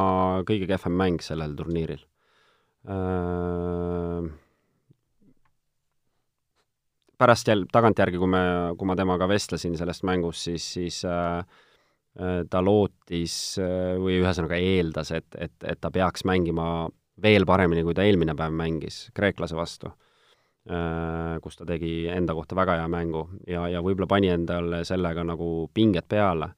[0.49, 2.03] kõige kehvem mäng sellel turniiril
[2.85, 4.29] äh,.
[7.21, 8.45] pärast jälle, tagantjärgi, kui me,
[8.81, 11.41] kui ma temaga vestlesin sellest mängust, siis, siis äh,
[12.21, 13.57] äh ta lootis
[14.01, 16.89] või ühesõnaga eeldas, et, et, et ta peaks mängima
[17.21, 19.93] veel paremini, kui ta eelmine päev mängis kreeklase vastu
[21.41, 25.71] kus ta tegi enda kohta väga hea mängu ja, ja võib-olla pani endale sellega nagu
[25.75, 26.53] pinget peale.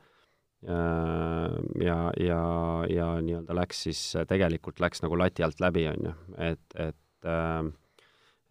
[0.62, 2.42] Äh, ja, ja,
[2.86, 7.72] ja nii-öelda läks siis, tegelikult läks nagu lati alt läbi, on ju, et, et äh,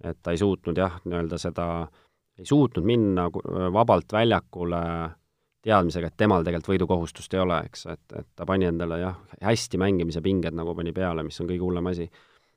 [0.03, 1.65] et ta ei suutnud jah, nii-öelda seda,
[2.39, 3.27] ei suutnud minna
[3.73, 4.81] vabalt väljakule
[5.61, 9.79] teadmisega, et temal tegelikult võidukohustust ei ole, eks, et, et ta pani endale jah, hästi
[9.81, 12.07] mängimise pinged nagu pani peale, mis on kõige hullem asi.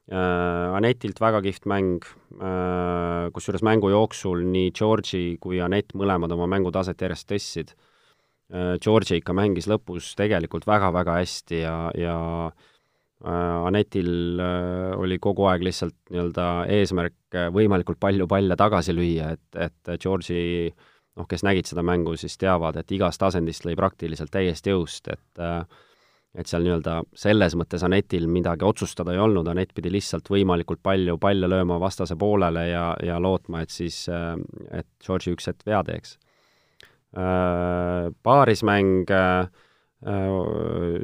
[0.04, 2.04] Äh, Anetilt väga kihvt mäng,
[2.36, 7.74] äh, kusjuures mängu jooksul nii Georgi kui Anett mõlemad oma mängutaset järjest tõstsid.
[8.52, 12.16] Äh, Georgi ikka mängis lõpus tegelikult väga-väga hästi ja, ja
[13.24, 14.40] Anetil
[15.00, 21.24] oli kogu aeg lihtsalt nii-öelda eesmärk võimalikult palju palle tagasi lüüa, et, et Georgi noh,
[21.30, 25.62] kes nägid seda mängu, siis teavad, et igast asendist lõi praktiliselt täiesti jõust, et äh,
[26.34, 31.16] et seal nii-öelda selles mõttes Anetil midagi otsustada ei olnud, Anett pidi lihtsalt võimalikult palju
[31.22, 34.34] palle lööma vastase poolele ja, ja lootma, et siis, äh,
[34.74, 36.18] et Georgi üks hetk vea teeks.
[37.14, 39.46] Äh, paarismäng, äh,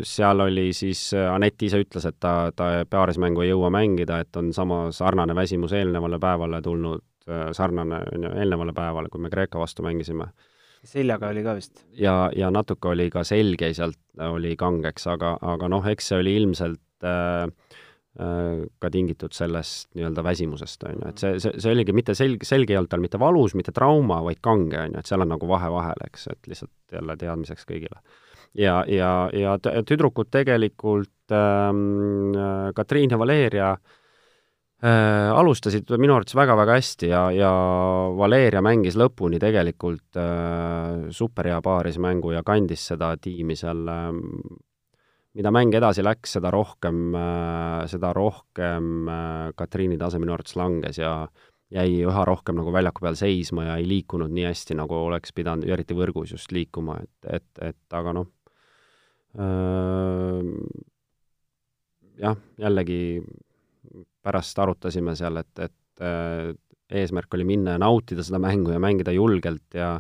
[0.02, 4.50] seal oli siis, Anett ise ütles, et ta, ta paarismängu ei jõua mängida, et on
[4.52, 7.06] sama sarnane väsimus eelnevale päevale tulnud,
[7.56, 10.28] sarnane, on ju, eelnevale päevale, kui me Kreeka vastu mängisime
[10.86, 11.84] seljaga oli ka vist?
[11.96, 13.98] ja, ja natuke oli ka selg jäi sealt,
[14.30, 17.76] oli kangeks, aga, aga noh, eks see oli ilmselt äh, äh,
[18.20, 22.70] ka tingitud sellest nii-öelda väsimusest, on ju, et see, see, see oligi mitte selg, selg
[22.72, 25.48] ei olnud tal mitte valus, mitte trauma, vaid kange, on ju, et seal on nagu
[25.48, 28.02] vahe vahel, eks, et lihtsalt jälle teadmiseks kõigile.
[28.58, 32.36] ja, ja, ja tüdrukud tegelikult ähm,,
[32.74, 33.98] Katriin ja Valeria äh,
[34.80, 37.48] Äh, alustasid minu arvates väga-väga hästi ja, ja
[38.16, 44.08] Valeria mängis lõpuni tegelikult äh, superhea paarismängu ja kandis seda tiimi seal äh,,
[45.38, 50.98] mida mäng edasi läks, seda rohkem äh,, seda rohkem äh, Katriini tase minu arvates langes
[50.98, 51.14] ja
[51.70, 55.68] jäi üha rohkem nagu väljaku peal seisma ja ei liikunud nii hästi, nagu oleks pidanud,
[55.70, 58.26] eriti võrgus just liikuma, et, et, et aga noh,
[62.18, 62.98] jah, jällegi
[64.18, 66.08] pärast arutasime seal, et, et
[66.90, 69.92] eesmärk oli minna ja nautida seda mängu ja mängida julgelt ja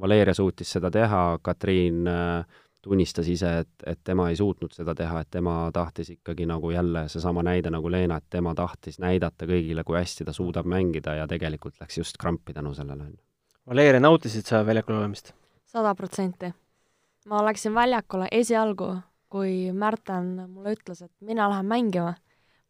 [0.00, 5.20] Valeria suutis seda teha, Katriin äh, tunnistas ise, et, et tema ei suutnud seda teha,
[5.20, 9.84] et tema tahtis ikkagi nagu jälle seesama näide nagu Leena, et tema tahtis näidata kõigile,
[9.84, 13.10] kui hästi ta suudab mängida ja tegelikult läks just krampi tänu sellele.
[13.68, 15.34] Valeria, nautisid sa väljakul olemist?
[15.68, 16.52] sada protsenti.
[17.28, 18.94] ma läksin väljakule esialgu,
[19.28, 22.14] kui Märten mulle ütles, et mina lähen mängima,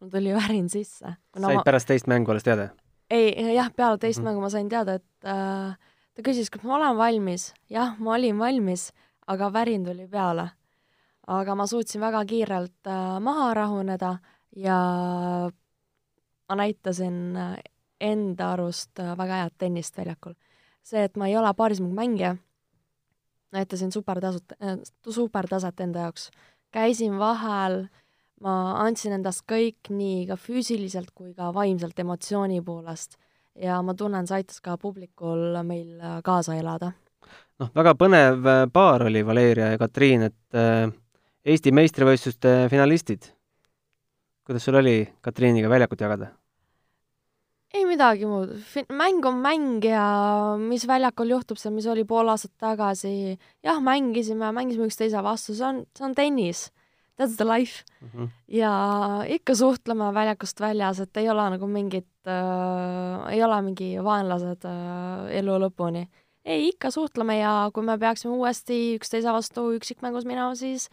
[0.01, 1.15] mul tuli värin sisse.
[1.37, 1.63] said ma...
[1.65, 2.71] pärast teist mängu alles teada?
[3.11, 4.31] ei, jah, peale teist mm -hmm.
[4.31, 5.77] mängu ma sain teada, et äh,
[6.15, 7.55] ta küsis, kas ma olen valmis.
[7.71, 8.93] jah, ma olin valmis
[9.29, 10.51] aga värin tuli peale.
[11.29, 14.17] aga ma suutsin väga kiirelt äh, maha rahuneda
[14.57, 14.79] ja
[16.49, 17.57] ma näitasin äh,
[18.01, 20.35] enda arust äh, väga head tennist väljakul.
[20.83, 22.37] see, et ma ei ole paarismängija,
[23.53, 24.57] näitasin supertasut-
[25.11, 26.31] supertaset enda jaoks.
[26.71, 27.89] käisin vahel,
[28.41, 33.19] ma andsin endast kõik nii ka füüsiliselt kui ka vaimselt emotsiooni poolest
[33.55, 36.93] ja ma tunnen, see aitas ka publikul meil kaasa elada
[37.63, 40.89] noh, väga põnev äh, paar oli Valeria ja Katriin, et äh,
[41.49, 43.31] Eesti meistrivõistluste finalistid.
[44.45, 46.33] kuidas sul oli Katriiniga väljakut jagada?
[47.75, 48.55] ei midagi muud,
[48.97, 54.49] mäng on mäng ja mis väljakul juhtub seal, mis oli pool aastat tagasi, jah, mängisime,
[54.57, 56.71] mängisime üksteise vastu, see on, see on tennis.
[57.19, 58.09] That's the life mm.
[58.09, 58.29] -hmm.
[58.49, 58.73] ja
[59.27, 65.39] ikka suhtleme väljakust väljas, et ei ole nagu mingit äh,, ei ole mingi vaenlased äh,
[65.41, 66.07] elu lõpuni
[66.49, 70.89] ei, ikka suhtleme ja kui me peaksime uuesti üksteise vastu üksikmängus minema, siis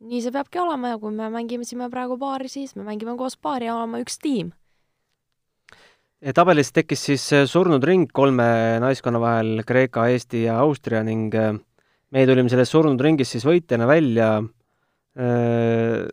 [0.00, 3.68] nii see peabki olema ja kui me mängisime praegu paari, siis me mängime koos paari
[3.68, 4.52] ja oleme üks tiim.
[6.34, 11.54] tabelis tekkis siis äh, surnud ring kolme naiskonna vahel, Kreeka, Eesti ja Austria ning äh,
[12.12, 14.36] meie tulime sellest surnud ringist siis võitjana välja.
[15.18, 16.06] Äh,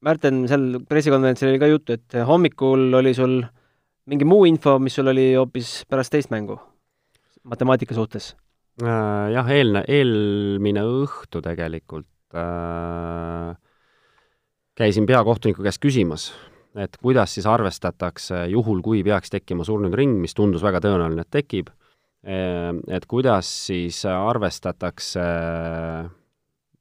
[0.00, 3.42] Märten, seal pressikonverentsil oli ka juttu, et hommikul oli sul
[4.08, 6.56] mingi muu info, mis sul oli hoopis pärast teist mängu
[7.44, 8.34] matemaatika suhtes?
[8.80, 13.56] Äh, jah, eelne, eelmine õhtu tegelikult äh,
[14.78, 16.30] käisin peakohtuniku käest küsimas,
[16.78, 21.32] et kuidas siis arvestatakse juhul, kui peaks tekkima surnud ring, mis tundus väga tõenäoline, et
[21.34, 21.72] tekib,
[22.24, 25.26] äh, et kuidas siis arvestatakse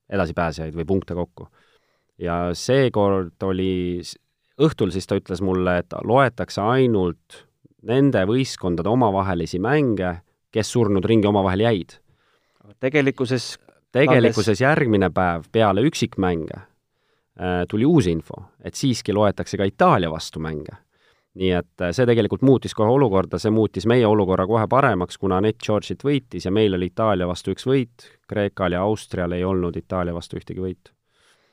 [0.10, 1.50] edasipääsejaid või punkte kokku.
[2.20, 4.02] ja seekord oli,
[4.60, 7.44] õhtul siis ta ütles mulle, et loetakse ainult
[7.88, 10.18] nende võistkondade omavahelisi mänge
[10.52, 11.98] kes surnud ringi omavahel jäid.
[12.80, 13.58] tegelikkuses
[13.92, 20.40] tegelikkuses järgmine päev peale üksikmänge äh, tuli uus info, et siiski loetakse ka Itaalia vastu
[20.40, 20.78] mänge.
[21.40, 25.38] nii et äh, see tegelikult muutis kohe olukorda, see muutis meie olukorra kohe paremaks, kuna
[25.38, 29.78] Anett Georgit võitis ja meil oli Itaalia vastu üks võit, Kreekal ja Austrial ei olnud
[29.78, 30.94] Itaalia vastu ühtegi võitu.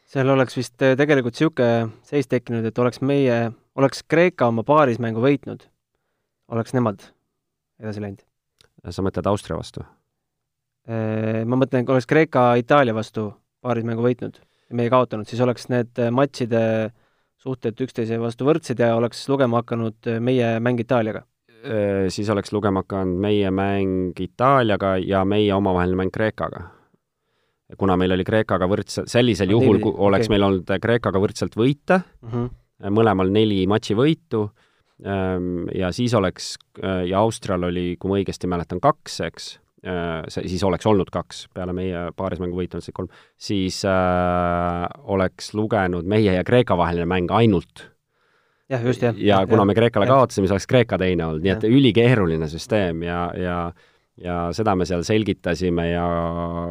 [0.06, 5.20] seal oleks vist äh, tegelikult niisugune seis tekkinud, et oleks meie, oleks Kreeka oma paarismängu
[5.20, 5.68] võitnud,
[6.52, 7.12] oleks nemad
[7.80, 8.24] edasi läinud
[8.94, 9.84] sa mõtled Austria vastu?
[10.86, 13.32] Äh, ma mõtlen, kui oleks Kreeka Itaalia vastu
[13.64, 16.60] paarismängu võitnud ja meie kaotanud, siis oleks need äh, matšide
[17.42, 21.26] suhted üksteise vastu võrdsed ja oleks lugema hakanud äh, meie mäng Itaaliaga?
[22.14, 26.60] Siis oleks lugema hakanud meie mäng Itaaliaga ja meie omavaheline mäng Kreekaga.
[27.76, 30.34] kuna meil oli Kreekaga võrdse, sellisel no, juhul, kui oleks okay.
[30.36, 32.44] meil olnud Kreekaga võrdselt võite mhm.
[32.44, 32.92] -huh.
[32.94, 34.44] mõlemal neli matši võitu,
[35.74, 39.48] ja siis oleks, äh, ja Austrial oli, kui ma õigesti mäletan, kaks, eks,
[39.84, 44.86] äh, see, siis oleks olnud kaks, peale meie paarismängu võitu on see kolm, siis äh,
[45.12, 47.90] oleks lugenud meie ja Kreeka vaheline mäng ainult.
[48.72, 49.18] jah, just, jah.
[49.20, 53.28] ja kuna me Kreekale kaotasime, siis oleks Kreeka teine olnud, nii et ülikeeruline süsteem ja,
[53.36, 53.60] ja
[54.16, 56.04] ja seda me seal selgitasime ja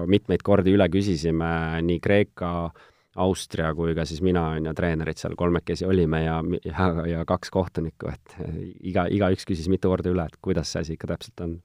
[0.10, 2.86] mitmeid kordi üle küsisime nii Kreeka äh,
[3.16, 6.36] Austria kui ka siis mina, on ju, treenerid seal kolmekesi olime ja,
[6.68, 8.36] ja, ja kaks kohtunikku, et
[8.84, 11.56] iga, igaüks küsis mitu korda üle, et kuidas see asi ikka täpselt on.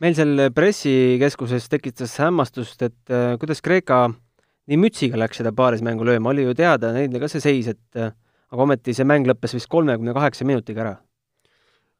[0.00, 4.04] meil seal pressikeskuses tekitas hämmastust, et äh, kuidas Kreeka
[4.70, 8.14] nii mütsiga läks seda paarismängu lööma, oli ju teada neile ka see seis, et äh,
[8.54, 10.96] aga ometi see mäng lõppes vist kolmekümne kaheksa minutiga ära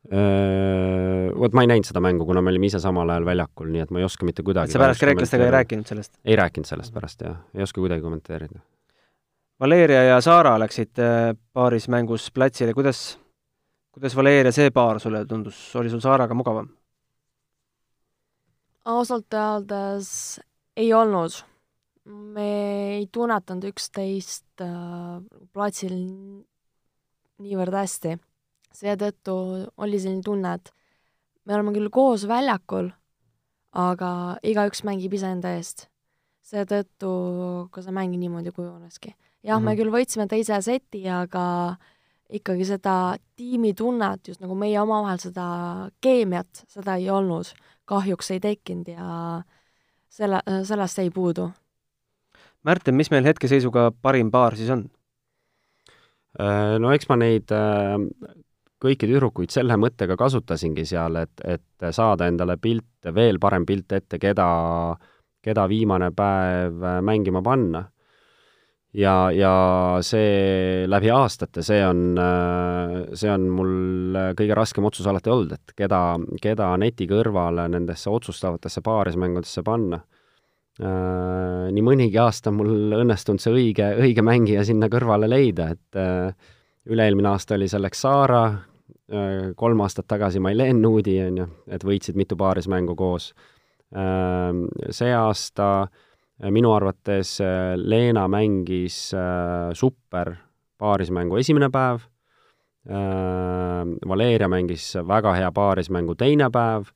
[0.07, 3.89] äh, Vot ma ei näinud seda mängu, kuna me olime ise samal ajal väljakul, nii
[3.89, 6.15] et ma ei oska mitte kuidagi et sa pärast kreeklastega ei rääkinud sellest?
[6.23, 7.41] ei rääkinud sellest pärast, jah.
[7.59, 8.63] ei oska kuidagi kommenteerida
[9.61, 13.19] Valeria ja Saara läksid äh, paaris mängus platsile, kuidas,
[13.93, 16.71] kuidas Valeria see paar sulle tundus, oli sul Saaraga mugavam?
[18.85, 20.41] ausalt öeldes
[20.77, 21.43] ei olnud.
[22.11, 22.47] me
[22.97, 25.21] ei tunnetanud üksteist äh,
[25.53, 25.95] platsil
[27.39, 28.17] niivõrd hästi.
[28.73, 29.35] seetõttu
[29.77, 30.73] oli selline tunne, et
[31.45, 32.91] me oleme küll koos väljakul,
[33.73, 35.91] aga igaüks mängib iseenda eest.
[36.41, 37.11] seetõttu
[37.71, 39.15] ka see mäng niimoodi kujuneski.
[39.45, 39.65] Jah mm, -hmm.
[39.65, 41.77] me küll võitsime teise seti, aga
[42.31, 47.51] ikkagi seda tiimitunnet, just nagu meie omavahel seda keemiat, seda ei olnud,
[47.85, 49.43] kahjuks ei tekkinud ja
[50.09, 51.51] selle, sellest jäi puudu.
[52.63, 54.85] Märten, mis meil hetkeseisuga parim paar siis on?
[56.41, 57.97] Äh, no eks ma neid äh,
[58.81, 64.21] kõiki tüdrukuid selle mõttega kasutasingi seal, et, et saada endale pilt, veel parem pilt ette,
[64.21, 64.47] keda,
[65.43, 67.89] keda viimane päev äh, mängima panna.
[68.95, 69.53] Ja, ja
[70.03, 72.19] see läbi aastate, see on,
[73.15, 76.01] see on mul kõige raskem otsus alati olnud, et keda,
[76.43, 80.01] keda neti kõrvale nendesse otsustavatesse paarismängudesse panna
[80.81, 86.31] Äh, nii mõnigi aasta mul õnnestunud see õige, õige mängija sinna kõrvale leida, et äh,
[86.89, 88.45] üle-eelmine aasta oli selleks Saara,
[89.13, 93.33] äh, kolm aastat tagasi Mailen Nuudi, on ju, et võitsid mitu paarismängu koos.
[93.91, 95.65] See aasta
[96.49, 97.35] minu arvates
[97.77, 99.11] Leena mängis
[99.77, 100.33] super
[100.81, 102.07] paarismängu esimene päev,
[104.09, 106.89] Valeria mängis väga hea paarismängu teine päev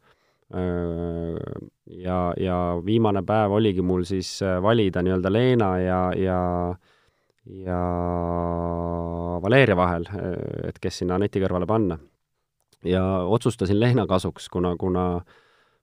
[1.87, 6.40] ja, ja viimane päev oligi mul siis äh, valida nii-öelda Leena ja, ja
[7.44, 7.80] ja
[9.42, 11.98] Valeria vahel, äh, et kes sinna Aneti kõrvale panna.
[12.85, 15.24] ja otsustasin Leena kasuks, kuna, kuna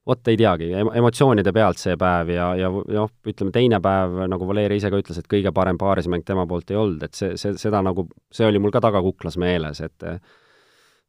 [0.06, 4.80] vot ei teagi, emotsioonide pealt see päev ja, ja noh, ütleme teine päev, nagu Valeria
[4.80, 7.82] ise ka ütles, et kõige parem paarismäng tema poolt ei olnud, et see, see, seda
[7.86, 10.08] nagu, see oli mul ka tagakuklas meeles, et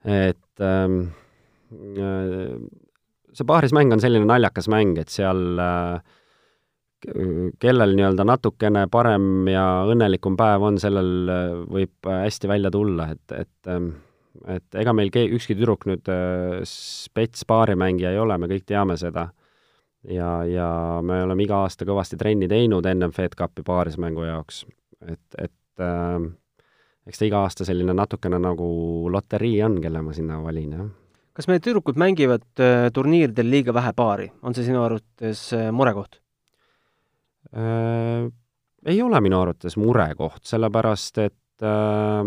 [0.04, 1.00] et ähm,
[1.74, 2.54] äh,
[3.34, 5.98] see paarismäng on selline naljakas mäng, et seal äh,
[7.60, 13.40] kellel nii-öelda natukene parem ja õnnelikum päev on, sellel äh, võib hästi välja tulla, et,
[13.42, 13.96] et ähm,
[14.56, 18.98] et ega meil ke-, ükski tüdruk nüüd äh, spets paarimängija ei ole, me kõik teame
[19.00, 19.30] seda.
[20.10, 20.70] ja, ja
[21.02, 24.66] me oleme iga aasta kõvasti trenni teinud ennem Fed Cupi paarismängu jaoks.
[25.08, 26.18] et, et äh,
[27.08, 28.68] eks ta iga aasta selline natukene nagu
[29.12, 30.92] loterii on, kelle ma sinna valin, jah
[31.34, 36.20] kas meie tüdrukud mängivad äh, turniiridel liiga vähe paari, on see sinu arvates äh, murekoht
[37.54, 38.30] äh,?
[38.86, 42.22] ei ole minu arvates murekoht, sellepärast et äh,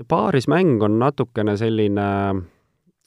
[0.00, 2.06] see paarismäng on natukene selline,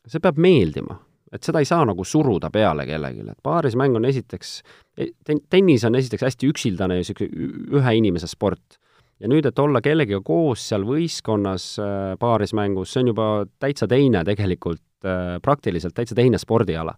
[0.05, 0.95] see peab meeldima,
[1.33, 4.59] et seda ei saa nagu suruda peale kellelegi, et paarismäng on esiteks,
[4.97, 5.11] e-,
[5.49, 8.77] tennis on esiteks hästi üksildane ja niisugune ühe inimese sport.
[9.23, 13.27] ja nüüd, et olla kellegiga koos seal võistkonnas äh, paarismängus, see on juba
[13.61, 16.97] täitsa teine tegelikult äh,, praktiliselt täitsa teine spordiala.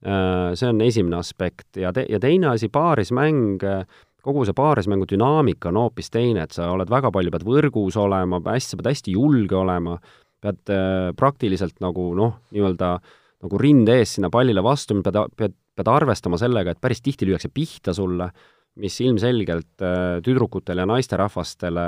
[0.00, 0.52] Äh,.
[0.58, 1.76] see on esimene aspekt.
[1.78, 3.84] Ja te-, ja teine asi, paarismäng äh,,
[4.24, 8.42] kogu see paarismängu dünaamika on hoopis teine, et sa oled väga palju, pead võrgus olema,
[8.44, 9.96] hästi, sa pead hästi julge olema,
[10.40, 12.94] pead äh, praktiliselt nagu noh, nii-öelda
[13.40, 17.52] nagu rinde ees sinna pallile vastu, pead, pead, pead arvestama sellega, et päris tihti lüüakse
[17.54, 18.30] pihta sulle
[18.80, 21.86] mis ilmselgelt äh, tüdrukutele ja naisterahvastele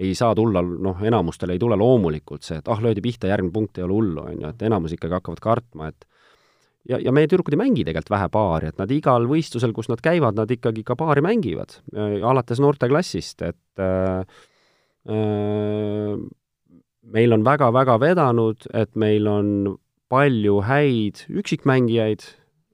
[0.00, 3.78] ei saa tulla, noh, enamustele ei tule loomulikult see, et ah, löödi pihta, järgmine punkt
[3.78, 6.06] ei ole hullu, on ju, et enamus ikkagi hakkavad kartma, et
[6.88, 10.02] ja, ja meie tüdrukud ei mängi tegelikult vähe paari, et nad igal võistlusel, kus nad
[10.04, 14.22] käivad, nad ikkagi ka paari mängivad, äh, alates noorteklassist, et äh,
[15.10, 16.14] äh,
[17.10, 19.52] meil on väga-väga vedanud, et meil on
[20.10, 22.24] palju häid üksikmängijaid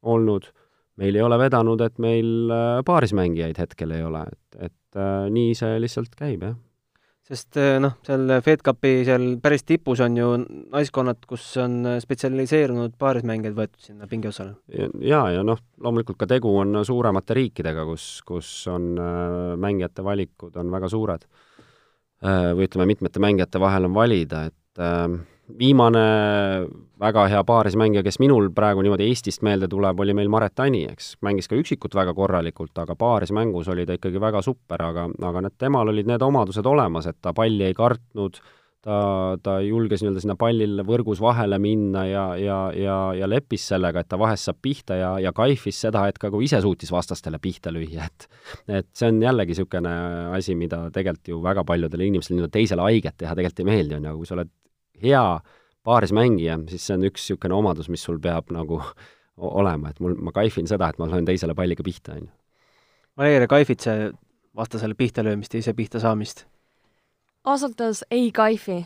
[0.07, 0.53] olnud
[1.01, 5.53] meil ei ole vedanud, et meil äh, paarismängijaid hetkel ei ole, et, et äh, nii
[5.59, 6.57] see lihtsalt käib, jah.
[7.27, 10.29] Sest äh, noh, seal FedCupi seal päris tipus on ju
[10.73, 14.57] naiskonnad, kus on spetsialiseerunud paarismängijaid võetud sinna pingiosale.
[15.03, 18.95] jaa, ja noh, loomulikult ka tegu on suuremate riikidega, kus, kus on
[19.61, 21.27] mängijate valikud on väga suured.
[22.27, 25.19] Või ütleme, mitmete mängijate vahel on valida, et äh,
[25.59, 26.03] viimane
[27.01, 31.15] väga hea paarismängija, kes minul praegu niimoodi Eestist meelde tuleb, oli meil Maret Tani, eks,
[31.27, 35.57] mängis ka üksikut väga korralikult, aga paarismängus oli ta ikkagi väga super, aga, aga need,
[35.61, 38.41] temal olid need omadused olemas, et ta palli ei kartnud,
[38.87, 38.99] ta,
[39.43, 44.11] ta julges nii-öelda sinna pallile võrgus vahele minna ja, ja, ja, ja leppis sellega, et
[44.11, 47.75] ta vahest saab pihta ja, ja kaifis seda, et ka kui ise suutis vastastele pihta
[47.75, 48.29] lüüa, et
[48.81, 49.97] et see on jällegi niisugune
[50.37, 54.07] asi, mida tegelikult ju väga paljudele inimestele nii-öelda teisele haiget teha tegelikult ei meeldi, on
[54.07, 54.55] ju, aga kui sa oled
[55.03, 55.41] hea
[55.87, 58.81] paarismängija, siis see on üks niisugune omadus, mis sul peab nagu
[59.61, 62.33] olema, et mul, ma kaifin seda, et ma löön teisele palliga pihta, on ju.
[63.17, 63.95] Valeria, kaifid sa
[64.57, 66.45] vastasele pihta löömist ja ise pihta saamist?
[67.47, 68.81] ausalt öeldes ei kaifi,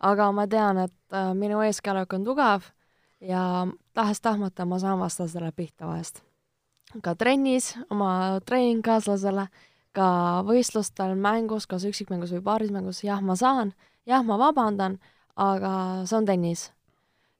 [0.00, 2.70] aga ma tean, et äh, minu eeskäelök on tugev
[3.20, 6.22] ja tahes-tahtmata ma saan vastasele pihta vahest.
[7.02, 9.48] ka trennis oma treeningkaaslasele,
[9.92, 10.08] ka
[10.48, 13.74] võistlustel, mängus, kas üksikmängus või paarismängus, jah, ma saan,
[14.06, 14.98] jah, ma vabandan
[15.36, 15.70] aga
[16.06, 16.72] see on tennis.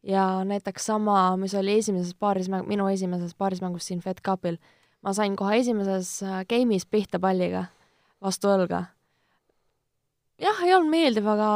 [0.02, 4.56] ja näiteks sama, mis oli esimeses paarismäng, minu esimeses paarismängus siin Fed Cupil,
[5.02, 7.64] ma sain kohe esimeses äh, game'is pihta palliga
[8.22, 8.84] vastu õlga.
[10.38, 11.48] jah, ei olnud meeldiv, aga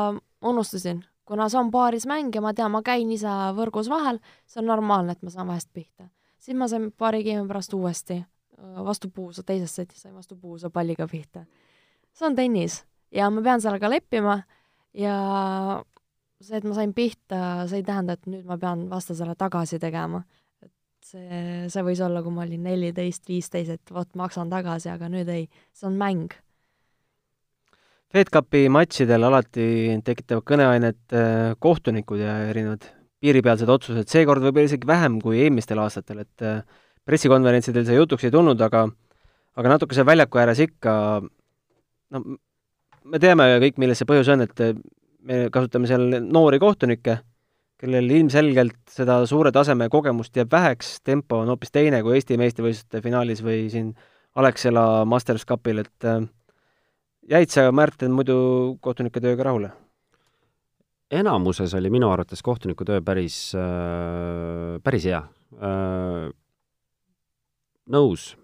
[0.43, 4.70] unustasin, kuna see on paarismäng ja ma tean, ma käin ise võrgus vahel, see on
[4.72, 6.09] normaalne, et ma saan vahest pihta.
[6.38, 10.70] siis ma sain paari game'i pärast uuesti äh, vastu puusa, teises setis sain vastu puusa
[10.70, 11.45] palliga pihta.
[12.12, 14.41] see on tennis ja ma pean sellega leppima
[14.95, 15.14] ja
[16.41, 20.22] see, et ma sain pihta, see ei tähenda, et nüüd ma pean vastasele tagasi tegema.
[20.64, 20.72] et
[21.12, 21.41] see,
[21.72, 25.49] see võis olla, kui ma olin neliteist, viisteist, et vot maksan tagasi, aga nüüd ei,
[25.76, 26.36] see on mäng.
[28.11, 29.66] FedCupi matšidel alati
[30.05, 32.88] tekitavad kõneainet äh, kohtunikud ja erinevad
[33.22, 36.64] piiripealsed otsused, seekord võib-olla isegi vähem kui eelmistel aastatel, et äh,
[37.07, 38.88] pressikonverentsidel see jutuks ei tulnud, aga
[39.61, 42.22] aga natuke seal väljaku ääres ikka no
[43.05, 44.64] me teame kõik, milles see põhjus on, et
[45.27, 47.18] me kasutame seal noori kohtunikke,
[47.81, 53.03] kellel ilmselgelt seda suure taseme kogemust jääb väheks, tempo on hoopis teine kui Eesti meistrivõistluste
[53.05, 53.95] finaalis või siin
[54.41, 56.21] Alexela Masters Cupil, et äh,
[57.31, 58.41] jäid sa, Märten, muidu
[58.85, 59.73] kohtunike tööga rahule?
[61.11, 65.18] enamuses oli minu arvates kohtuniku töö päris äh,, päris hea
[65.59, 66.29] äh,.
[67.91, 68.37] nõus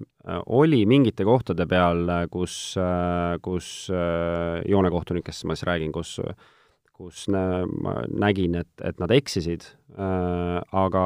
[0.51, 2.75] oli mingite kohtade peal, kus
[3.43, 3.69] kus
[4.67, 6.35] joonekohtunikest ma siis räägin, kus äh,
[6.97, 9.67] kus ma nägin, et, et nad eksisid
[9.97, 11.05] äh,, aga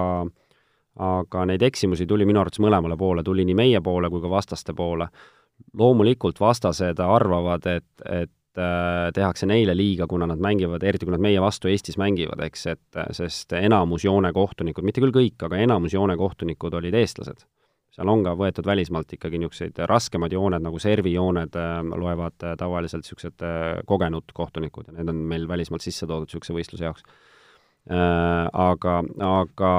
[1.00, 4.74] aga neid eksimusi tuli minu arvates mõlemale poole, tuli nii meie poole kui ka vastaste
[4.76, 5.08] poole.
[5.76, 11.20] loomulikult vastased arvavad, et, et äh, tehakse neile liiga, kuna nad mängivad, eriti kui nad
[11.20, 16.74] meie vastu Eestis mängivad, eks, et sest enamus joonekohtunikud, mitte küll kõik, aga enamus joonekohtunikud
[16.80, 17.44] olid eestlased
[17.94, 23.04] seal on ka võetud välismaalt ikkagi niisugused raskemad jooned, nagu servijooned äh, loevad äh, tavaliselt
[23.04, 27.04] niisugused äh, kogenud kohtunikud ja need on meil välismaalt sisse toodud niisuguse võistluse jaoks.
[27.90, 29.70] Aga, aga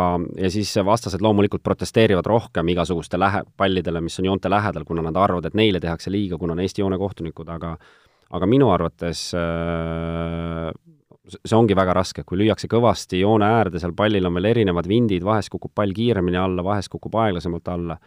[0.42, 5.20] ja siis vastased loomulikult protesteerivad rohkem igasuguste lähe-, pallidele, mis on joonte lähedal, kuna nad
[5.22, 7.76] arvavad, et neile tehakse liiga, kuna on Eesti joonekohtunikud, aga
[8.34, 9.22] aga minu arvates
[11.30, 15.24] see ongi väga raske, kui lüüakse kõvasti joone äärde, seal pallil on veel erinevad vindid,
[15.26, 17.98] vahest kukub pall kiiremini alla, vahest kukub aeglasemalt alla,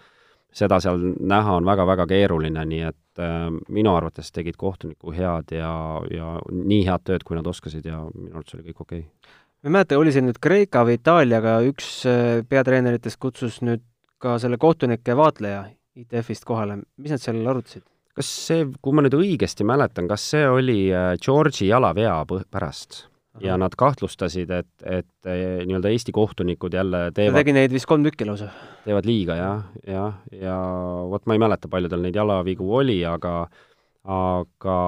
[0.55, 5.71] seda seal näha on väga-väga keeruline, nii et äh, minu arvates tegid kohtuniku head ja,
[6.11, 9.33] ja nii head tööd, kui nad oskasid ja minu arvates oli kõik okei okay.
[9.63, 13.87] ma ei mäleta, oli see nüüd Kreeka või Itaaliaga, üks äh, peatreeneritest kutsus nüüd
[14.23, 17.87] ka selle kohtunike vaatleja ITF-ist kohale, mis nad seal arutasid?
[18.15, 22.21] Kas see, kui ma nüüd õigesti mäletan, kas see oli äh, George'i jalavea
[22.53, 23.05] pärast?
[23.43, 27.89] ja nad kahtlustasid, et, et eh, nii-öelda Eesti kohtunikud jälle teevad ta tegi neid vist
[27.91, 28.47] kolm tükki lausa.
[28.85, 30.55] teevad liiga, jah, jah, ja
[31.11, 33.49] vot ma ei mäleta, palju tal neid jalavigu oli, aga
[34.07, 34.79] aga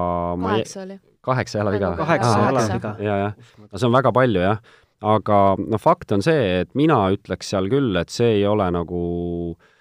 [0.45, 0.99] kaheksa oli.
[1.27, 1.91] kaheksa jalaviga?
[1.99, 2.95] kaheksa jalaviga.
[3.03, 3.55] ja, jah.
[3.65, 4.63] no see on väga palju, jah.
[5.15, 9.01] aga noh, fakt on see, et mina ütleks seal küll, et see ei ole nagu
[9.51, 9.73] äh,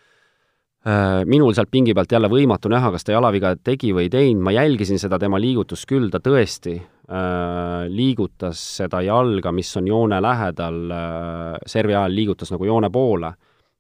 [1.27, 4.53] minul sealt pingi pealt jälle võimatu näha, kas ta jalaviga tegi või ei teinud, ma
[4.55, 6.77] jälgisin seda tema liigutust küll, ta tõesti
[7.07, 13.35] Äh, liigutas seda jalga, mis on joone lähedal, äh, servi ajal liigutas nagu joone poole.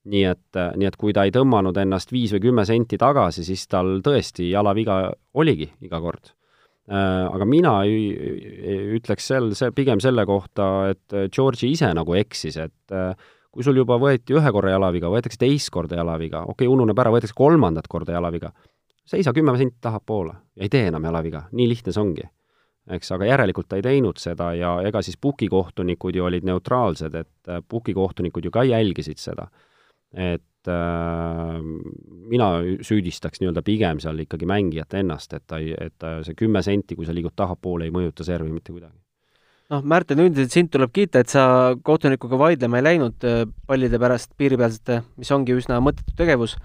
[0.06, 3.42] nii et, äh, nii et kui ta ei tõmmanud ennast viis või kümme senti tagasi,
[3.42, 6.30] siis tal tõesti jalaviga oligi iga kord.
[6.86, 12.94] Aga mina ütleks sel, see, pigem selle kohta, et Georgi ise nagu eksis, et
[13.56, 17.12] kui sul juba võeti ühe korra jalaviga, võetakse teist korda jalaviga, okei okay,, ununeb ära,
[17.14, 18.52] võetakse kolmandat korda jalaviga,
[19.08, 22.26] seisa kümme senti tahapoole ei tee enam jalaviga, nii lihtne see ongi
[22.96, 27.50] eks, aga järelikult ta ei teinud seda ja ega siis pukikohtunikud ju olid neutraalsed, et
[27.50, 29.48] äh, pukikohtunikud ju ka jälgisid seda.
[30.12, 31.56] et äh,
[32.30, 32.50] mina
[32.86, 37.08] süüdistaks nii-öelda pigem seal ikkagi mängijat ennast, et ta ei, et see kümme senti, kui
[37.08, 39.05] sa liigud tahapoole, ei mõjuta servi mitte kuidagi
[39.72, 44.32] noh, Märten, üldiselt sind tuleb kiita, et sa kohtunikuga vaidlema ei läinud äh, pallide pärast
[44.38, 46.56] piiripealsete, mis ongi üsna mõttetu tegevus,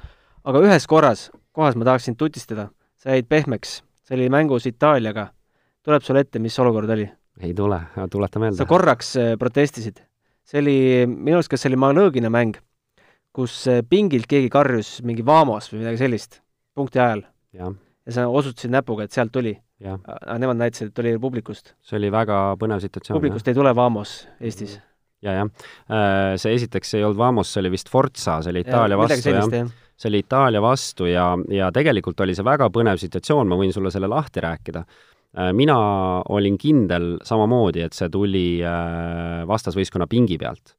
[0.45, 2.69] aga ühes korras, kohas ma tahaks sind tutistada,
[3.01, 5.31] sa jäid pehmeks, see oli mängus Itaaliaga
[5.85, 7.07] tuleb sulle ette, mis olukord oli?
[7.41, 7.79] ei tule,
[8.11, 8.59] tuleta meelde.
[8.59, 10.01] sa korraks äh, protestisid.
[10.45, 10.75] see oli,
[11.07, 12.59] minu arust, kas see oli Malõgina mäng,
[13.33, 16.41] kus äh, pingilt keegi karjus mingi Vamos või midagi sellist
[16.77, 17.25] punkti ajal.
[17.55, 17.71] ja
[18.11, 19.55] sa osutasid näpuga, et sealt tuli.
[19.81, 21.75] Aga nemad näitasid, et tuli publikust.
[21.81, 23.19] see oli väga põnev situatsioon.
[23.19, 23.55] publikust jah.
[23.55, 24.79] ei tule Vamos Eestis
[25.21, 25.47] ja, jah.
[25.89, 29.35] Äh, see esiteks ei olnud Vamos, see oli vist Forza, see oli Itaalia ja, vastu,
[29.35, 29.71] jah.
[29.97, 33.93] see oli Itaalia vastu ja, ja tegelikult oli see väga põnev situatsioon, ma võin sulle
[33.93, 34.85] selle lahti rääkida
[35.31, 35.77] Äh, mina
[36.29, 40.75] olin kindel samamoodi, et see tuli äh, vastasvõistkonna pingi pealt.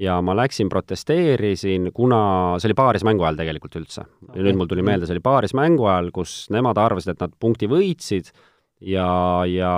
[0.00, 2.20] Ja ma läksin, protesteerisin, kuna
[2.58, 4.06] see oli paarismängu ajal tegelikult üldse.
[4.34, 7.68] ja nüüd mul tuli meelde, see oli paarismängu ajal, kus nemad arvasid, et nad punkti
[7.70, 8.32] võitsid
[8.80, 9.08] ja,
[9.48, 9.74] ja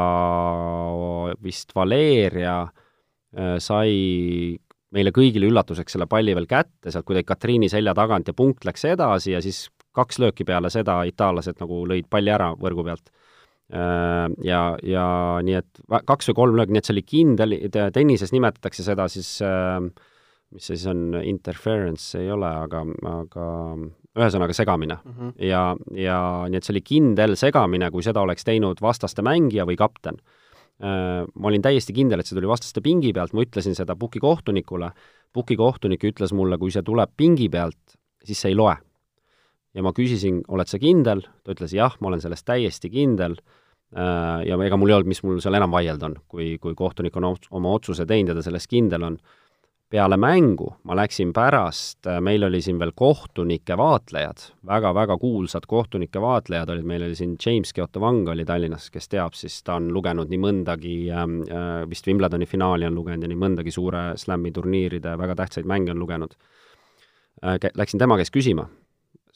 [1.44, 4.56] vist Valeria äh, sai
[4.96, 8.86] meile kõigile üllatuseks selle palli veel kätte sealt kuidagi Katriini selja tagant ja punkt läks
[8.88, 13.10] edasi ja siis kaks lööki peale seda itaallased nagu lõid palli ära võrgu pealt.
[13.66, 15.06] Äh, ja, ja
[15.42, 17.56] nii et kaks või kolm lööki, nii et see oli kindel,
[17.94, 19.80] tennises nimetatakse seda siis äh,
[20.54, 23.46] mis see siis on, interference ei ole, aga, aga
[24.16, 25.16] ühesõnaga segamine mm.
[25.16, 25.32] -hmm.
[25.42, 25.64] ja,
[25.98, 30.22] ja nii et see oli kindel segamine, kui seda oleks teinud vastaste mängija või kapten
[30.76, 34.20] Äh, ma olin täiesti kindel, et see tuli vastaste pingi pealt, ma ütlesin seda puki
[34.20, 34.90] kohtunikule,
[35.32, 37.96] puki kohtunik ütles mulle, kui see tuleb pingi pealt,
[38.26, 38.74] siis see ei loe.
[39.76, 43.36] Ja ma küsisin, oled sa kindel, ta ütles jah, ma olen selles täiesti kindel,
[43.94, 47.16] äh, ja ega mul ei olnud, mis mul seal enam vaielda on, kui, kui kohtunik
[47.20, 49.20] on oma otsuse teinud ja ta selles kindel on.
[49.86, 55.68] Peale mängu ma läksin pärast, äh, meil oli siin veel kohtunike vaatlejad väga,, väga-väga kuulsad
[55.70, 59.92] kohtunike vaatlejad olid, meil oli siin James Geotovang oli Tallinnas, kes teab, siis ta on
[59.94, 64.50] lugenud nii mõndagi ähm, äh,, vist Wimbledoni finaali on lugenud ja nii mõndagi suure slam'i
[64.56, 66.34] turniiride väga tähtsaid mänge on lugenud.
[67.76, 68.64] Läksin tema käest küsima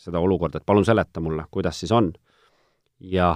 [0.01, 2.13] seda olukorda, et palun seleta mulle, kuidas siis on
[3.01, 3.31] ja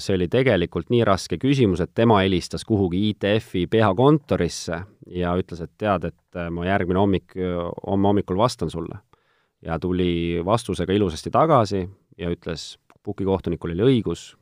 [0.00, 4.80] see oli tegelikult nii raske küsimus, et tema helistas kuhugi ITF-i peakontorisse
[5.12, 7.36] ja ütles, et tead, et ma järgmine hommik,
[7.86, 8.98] homme hommikul vastan sulle.
[9.64, 11.88] ja tuli vastusega ilusasti tagasi
[12.18, 14.34] ja ütles, pukikohtunikul oli õigus,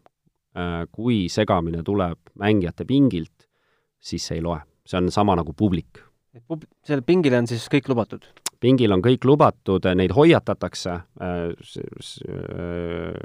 [0.90, 3.46] kui segamine tuleb mängijate pingilt,
[4.00, 4.60] siis see ei loe.
[4.86, 6.02] see on sama nagu publik.
[6.48, 8.26] Pub-, sellele pingile on siis kõik lubatud?
[8.62, 11.50] Pingil on kõik lubatud, neid hoiatatakse, äh,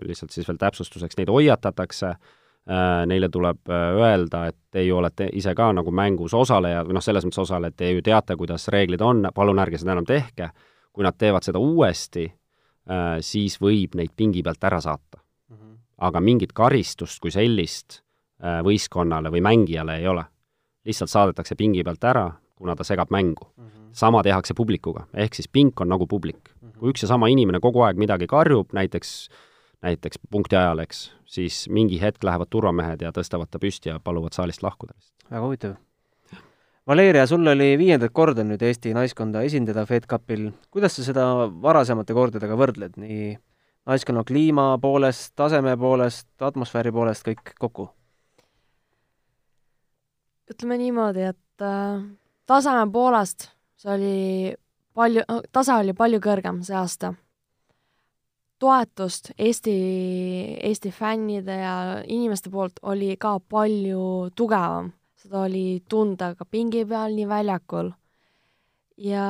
[0.08, 5.54] lihtsalt siis veel täpsustuseks, neid hoiatatakse, äh, neile tuleb äh, öelda, et teie olete ise
[5.58, 9.30] ka nagu mängus osalejad või noh, selles mõttes osalejad, te ju teate, kuidas reeglid on,
[9.36, 10.50] palun ärge seda enam tehke,
[10.92, 12.26] kui nad teevad seda uuesti,
[13.22, 15.20] siis võib neid pingi pealt ära saata.
[15.20, 15.74] -hmm.
[15.98, 18.02] aga mingit karistust kui sellist
[18.64, 20.24] võistkonnale või mängijale ei ole.
[20.86, 23.64] lihtsalt saadetakse pingi pealt ära, kuna ta segab mängu mm.
[23.64, 26.54] -hmm sama tehakse publikuga, ehk siis pink on nagu publik.
[26.78, 29.12] kui üks ja sama inimene kogu aeg midagi karjub, näiteks,
[29.82, 34.38] näiteks punkti ajal, eks, siis mingi hetk lähevad turvamehed ja tõstavad ta püsti ja paluvad
[34.38, 34.94] saalist lahkuda.
[35.32, 35.74] väga huvitav.
[36.88, 41.26] Valeria, sul oli viiendat korda nüüd Eesti naiskonda esindada Fed Cupil, kuidas sa seda
[41.66, 43.34] varasemate kordadega võrdled, nii
[43.90, 47.90] naiskonna kliima poolest, taseme poolest, atmosfääri poolest, kõik kokku?
[50.48, 52.06] ütleme niimoodi, et äh,
[52.48, 54.56] taseme poolest see oli
[54.98, 55.24] palju,
[55.54, 57.14] tase oli palju kõrgem see aasta.
[58.60, 59.74] toetust Eesti,
[60.66, 61.76] Eesti fännide ja
[62.08, 67.92] inimeste poolt oli ka palju tugevam, seda oli tunda ka pingi peal, nii väljakul.
[68.98, 69.28] ja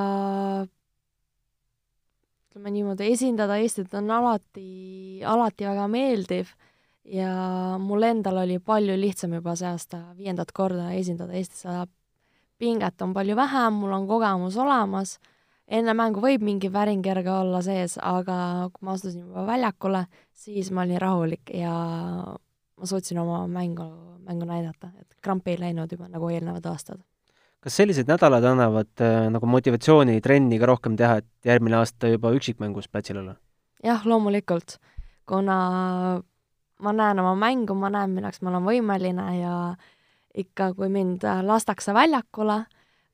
[2.47, 6.55] ütleme niimoodi, esindada Eestit on alati, alati väga meeldiv
[7.03, 11.84] ja mul endal oli palju lihtsam juba see aasta viiendat korda esindada Eestit, seda
[12.60, 15.18] pinget on palju vähem, mul on kogemus olemas,
[15.68, 20.72] enne mängu võib mingi värin kerge olla sees, aga kui ma astusin juba väljakule, siis
[20.72, 21.74] ma olin rahulik ja
[22.78, 23.88] ma suutsin oma mängu,
[24.28, 27.01] mängu näidata, et kramp ei läinud juba nagu eelnevad aastad.
[27.60, 32.32] kas sellised nädalad annavad äh, nagu motivatsiooni trenni ka rohkem teha, et järgmine aasta juba
[32.38, 33.36] üksikmängus platsil olla?
[33.84, 34.78] jah, loomulikult,
[35.28, 35.58] kuna
[36.80, 39.93] ma näen oma mängu, ma näen, milleks ma olen võimeline ja äh,
[40.38, 42.61] ikka, kui mind äh, lastakse väljakule,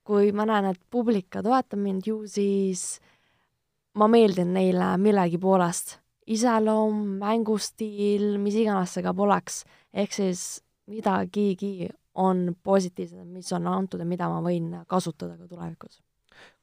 [0.04, 3.00] kui ma näen, et publik ka toetab mind, ju siis
[4.00, 6.00] ma meeldin neile millegi poolest.
[6.24, 14.00] iseloom, mängustiil, mis iganes see ka poleks, ehk siis midagigi on positiivset, mis on antud
[14.00, 16.00] ja mida ma võin kasutada ka tulevikus.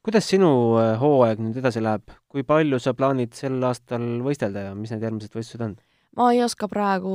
[0.01, 0.49] kuidas sinu
[0.81, 5.05] äh, hooaeg nüüd edasi läheb, kui palju sa plaanid sel aastal võistelda ja mis need
[5.05, 5.77] järgmised võistlused on?
[6.17, 7.11] Ma ei oska praegu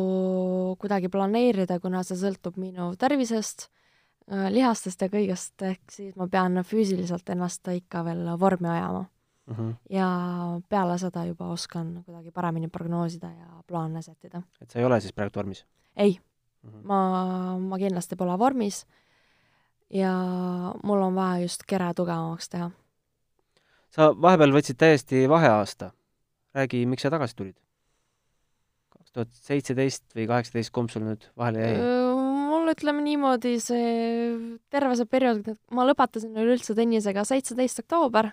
[0.81, 3.69] kuidagi planeerida, kuna see sõltub minu tervisest,
[4.33, 9.07] äh, lihastest ja kõigest, ehk siis ma pean füüsiliselt ennast ikka veel vormi ajama
[9.47, 9.55] mm.
[9.55, 9.75] -hmm.
[9.91, 10.09] ja
[10.69, 14.43] peale seda juba oskan kuidagi paremini prognoosida ja plaane sättida.
[14.63, 15.67] et sa ei ole siis praegu vormis?
[15.97, 16.21] ei
[16.63, 16.87] mm, -hmm.
[16.87, 18.87] ma, ma kindlasti pole vormis
[19.91, 20.13] ja
[20.83, 22.71] mul on vaja just kere tugevamaks teha.
[23.91, 25.91] sa vahepeal võtsid täiesti vaheaasta.
[26.55, 27.66] räägi, miks sa tagasi tulid?
[29.15, 32.15] Tuhat seitseteist või kaheksateist, kumb sul nüüd vahele jäi?
[32.47, 33.91] mul ütleme niimoodi, see
[34.73, 38.33] terve see periood, ma lõpetasin üleüldse tennisega seitseteist oktoober,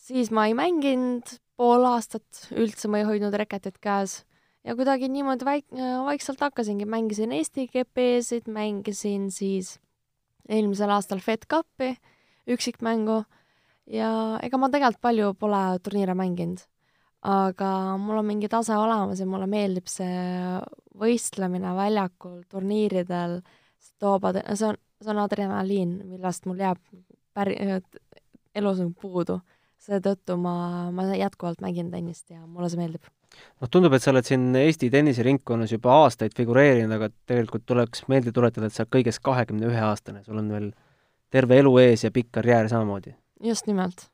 [0.00, 4.22] siis ma ei mänginud pool aastat, üldse ma ei hoidnud reketit käes.
[4.66, 9.76] Ja kuidagi niimoodi väik-, vaikselt hakkasingi, mängisin Eesti GP-sid, mängisin siis
[10.48, 11.94] eelmisel aastal Fed Cupi
[12.48, 13.22] üksikmängu.
[13.88, 14.10] Ja
[14.44, 16.66] ega ma tegelikult palju pole turniire mänginud
[17.26, 20.58] aga mul on mingi tase olemas ja mulle meeldib see
[20.98, 23.40] võistlemine väljakul, turniiridel,
[23.82, 26.80] see toob, see on, see on adrenaliin, millest mul jääb
[27.34, 27.58] päri-,
[28.58, 29.40] elus nagu puudu.
[29.78, 33.04] seetõttu ma, ma jätkuvalt mängin tennist ja mulle see meeldib.
[33.60, 38.34] noh, tundub, et sa oled siin Eesti tenniseringkonnas juba aastaid figureerinud, aga tegelikult tuleks meelde
[38.34, 40.70] tuletada, et sa oled kõigest kahekümne ühe aastane, sul on veel
[41.30, 43.14] terve elu ees ja pikk karjäär samamoodi.
[43.42, 44.08] just nimelt.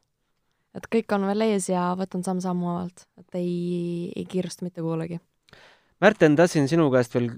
[0.74, 5.20] Et kõik on veel ees ja võtan samm-sammu haaval, et ei, ei kiirusta mitte kuhugi.
[6.02, 7.30] Märten, tahtsin sinu käest veel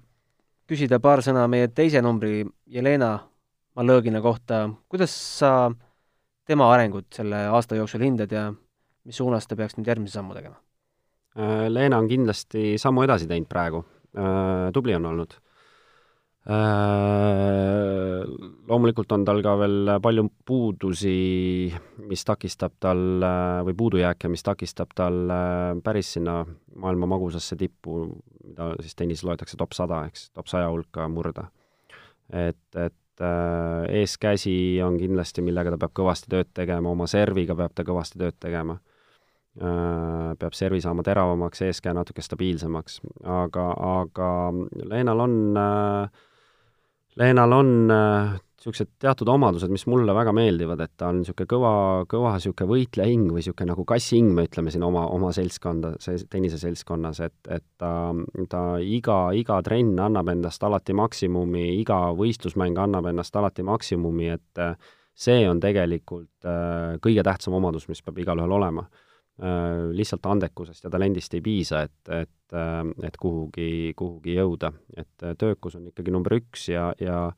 [0.67, 3.19] küsida paar sõna meie teise numbri, Jelena
[3.77, 4.71] Malõgina kohta.
[4.89, 5.71] kuidas sa
[6.47, 8.49] tema arengut selle aasta jooksul hindad ja
[9.05, 10.57] mis suunas ta peaks nüüd järgmise sammu tegema?
[11.37, 13.85] Äh, Leena on kindlasti sammu edasi teinud praegu,
[14.17, 15.37] äh, tubli on olnud.
[16.47, 18.23] Äh,
[18.69, 21.17] loomulikult on tal ka veel palju puudusi,
[22.07, 23.01] mis takistab tal,
[23.67, 25.33] või puudujääke, mis takistab tal
[25.83, 26.45] päris sinna
[26.79, 28.05] maailma magusasse tippu,
[28.47, 31.49] mida siis tennises loetakse top sada, eks, top saja hulka murda.
[32.31, 33.27] et, et
[33.91, 38.39] eeskäsi on kindlasti, millega ta peab kõvasti tööd tegema, oma serviga peab ta kõvasti tööd
[38.39, 38.79] tegema
[39.57, 44.27] Äh, peab servi saama teravamaks, eeskäe natuke stabiilsemaks, aga, aga
[44.91, 46.26] Leenal on, äh,
[47.17, 51.71] Leenal on niisugused äh, teatud omadused, mis mulle väga meeldivad, et ta on niisugune kõva,
[52.11, 57.23] kõva niisugune võitlejahing või niisugune nagu kassihing, me ütleme siin oma, oma seltskonda, see tenniseseltskonnas,
[57.25, 57.95] et, et ta,
[58.53, 64.65] ta iga, iga trenn annab endast alati maksimumi, iga võistlusmäng annab endast alati maksimumi, et
[65.17, 66.53] see on tegelikult
[67.01, 68.85] kõige tähtsam omadus, mis peab igalühel olema.
[68.85, 69.06] Äh,
[69.37, 74.73] lihtsalt andekusest ja talendist ei piisa, et, et, äh, et kuhugi, kuhugi jõuda.
[74.97, 77.33] et äh, töökus on ikkagi number üks ja, ja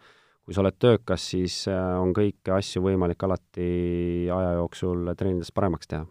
[0.44, 6.06] kui sa oled töökas, siis on kõiki asju võimalik alati aja jooksul treenides paremaks teha.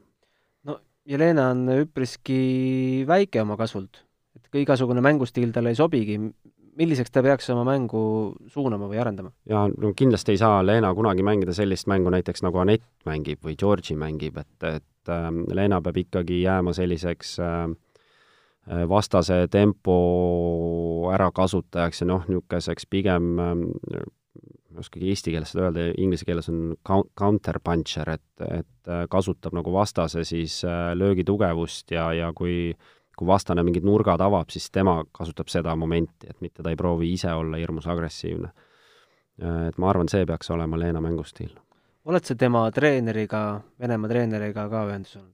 [0.67, 0.77] no
[1.07, 4.03] Jelena on üpriski väike oma kasvult,
[4.35, 6.19] et ka igasugune mängustiil talle ei sobigi,
[6.77, 8.01] milliseks ta peaks oma mängu
[8.51, 9.31] suunama või arendama?
[9.49, 13.55] jaa, no kindlasti ei saa Leena kunagi mängida sellist mängu näiteks, nagu Anett mängib või
[13.57, 17.63] Georgi mängib, et, et et äh, Leena peab ikkagi jääma selliseks äh,
[18.71, 24.05] äh, vastase tempo ärakasutajaks ja noh, niisuguseks pigem ma ei
[24.77, 26.75] oskagi eesti keeles seda öelda, inglise keeles on
[27.17, 30.59] counter puncher, et, et kasutab nagu vastase siis
[30.93, 32.75] löögi tugevust ja, ja kui
[33.17, 37.09] kui vastane mingid nurgad avab, siis tema kasutab seda momenti, et mitte ta ei proovi
[37.15, 38.51] ise olla hirmus agressiivne.
[39.41, 41.55] Et ma arvan, see peaks olema Leena mängustiil
[42.07, 45.33] oled sa tema treeneriga, Venemaa treeneriga ka ühenduses olnud?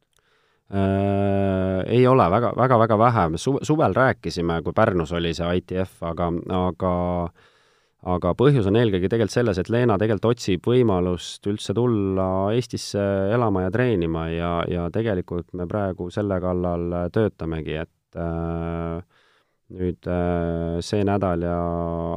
[0.73, 5.49] Äh, ei ole, väga, väga, väga vähe, me su-, suvel rääkisime, kui Pärnus oli see
[5.59, 6.93] ITF, aga, aga
[8.03, 13.63] aga põhjus on eelkõige tegelikult selles, et Leena tegelikult otsib võimalust üldse tulla Eestisse elama
[13.63, 19.12] ja treenima ja, ja tegelikult me praegu selle kallal töötamegi, et äh,
[19.73, 21.55] nüüd äh, see nädal ja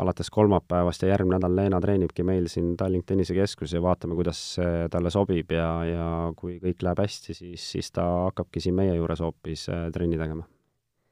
[0.02, 4.90] alates kolmapäevast ja järgmine nädal Leena treenibki meil siin Tallink tennisekeskuses ja vaatame, kuidas see
[4.92, 9.24] talle sobib ja, ja kui kõik läheb hästi, siis, siis ta hakkabki siin meie juures
[9.24, 10.46] hoopis äh, trenni tegema.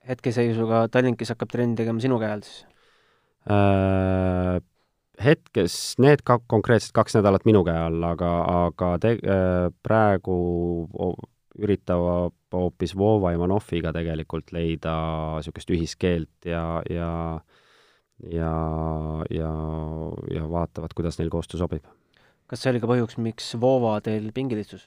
[0.09, 2.63] hetkeseisuga Tallinkis hakkab trenni tegema sinu käe all siis
[3.49, 4.63] äh,?
[5.15, 8.31] Hetkes need ka konkreetselt kaks nädalat minu käe all, aga,
[8.67, 10.35] aga te-, äh, praegu
[11.59, 14.95] üritavad hoopis Vova Ivanoviga tegelikult leida
[15.39, 17.11] niisugust ühiskeelt ja, ja
[18.31, 18.55] ja,
[19.31, 19.53] ja,
[20.31, 21.87] ja vaatavad, kuidas neil koostöö sobib.
[22.47, 24.87] kas see oli ka põhjus, miks Vova teil pingil istus?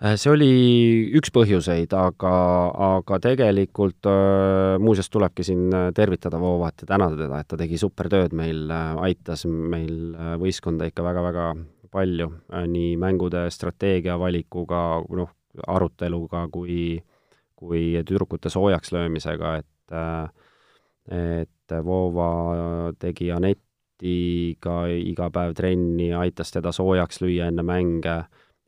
[0.00, 0.52] Äh, see oli
[1.18, 2.32] üks põhjuseid, aga,
[2.86, 5.66] aga tegelikult äh, muuseas tulebki siin
[5.96, 11.04] tervitada Vovat ja tänada teda, et ta tegi supertööd meil, äh, aitas meil võistkonda ikka
[11.04, 11.50] väga-väga
[11.90, 12.28] palju,
[12.70, 15.32] nii mängude strateegia valikuga, noh,
[15.66, 17.00] aruteluga kui,
[17.58, 19.96] kui tüdrukute soojaks löömisega, et
[21.10, 28.16] et Vova tegi Anetiga iga päev trenni, aitas teda soojaks lüüa enne mänge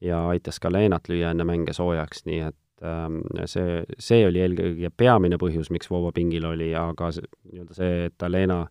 [0.03, 4.91] ja aitas ka Leenat lüüa enne mänge soojaks, nii et ähm, see, see oli eelkõige
[4.97, 8.65] peamine põhjus, miks Vova pingil oli, aga nii-öelda see, et ta Leena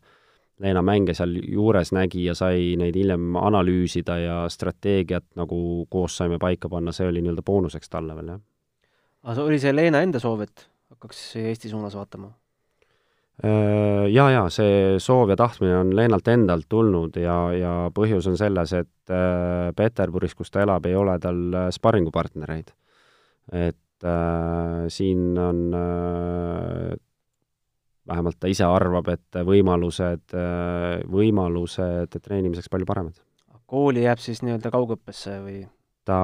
[0.62, 6.38] Leena mänge seal juures nägi ja sai neid hiljem analüüsida ja strateegiat nagu koos saime
[6.42, 8.44] paika panna, see oli nii-öelda boonuseks talle veel, jah.
[9.34, 12.32] aga oli see Leena enda soov, et hakkaks Eesti suunas vaatama?
[13.42, 18.38] Äh, jaa, jaa, see soov ja tahtmine on Leenalt endalt tulnud ja, ja põhjus on
[18.38, 22.70] selles, et äh, Peterburis, kus ta elab, ei ole tal äh, sparringupartnereid.
[23.52, 27.00] et äh, siin on äh,
[28.08, 30.34] vähemalt ta ise arvab, et võimalused,
[31.12, 33.20] võimalused treenimiseks palju paremad.
[33.66, 35.62] kooli jääb siis nii-öelda kaugõppesse või?
[36.06, 36.18] ta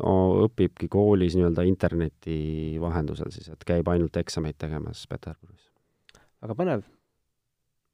[0.00, 0.14] no,
[0.46, 5.68] õpibki koolis nii-öelda interneti vahendusel siis, et käib ainult eksameid tegemas Peterburis.
[6.42, 6.82] väga põnev.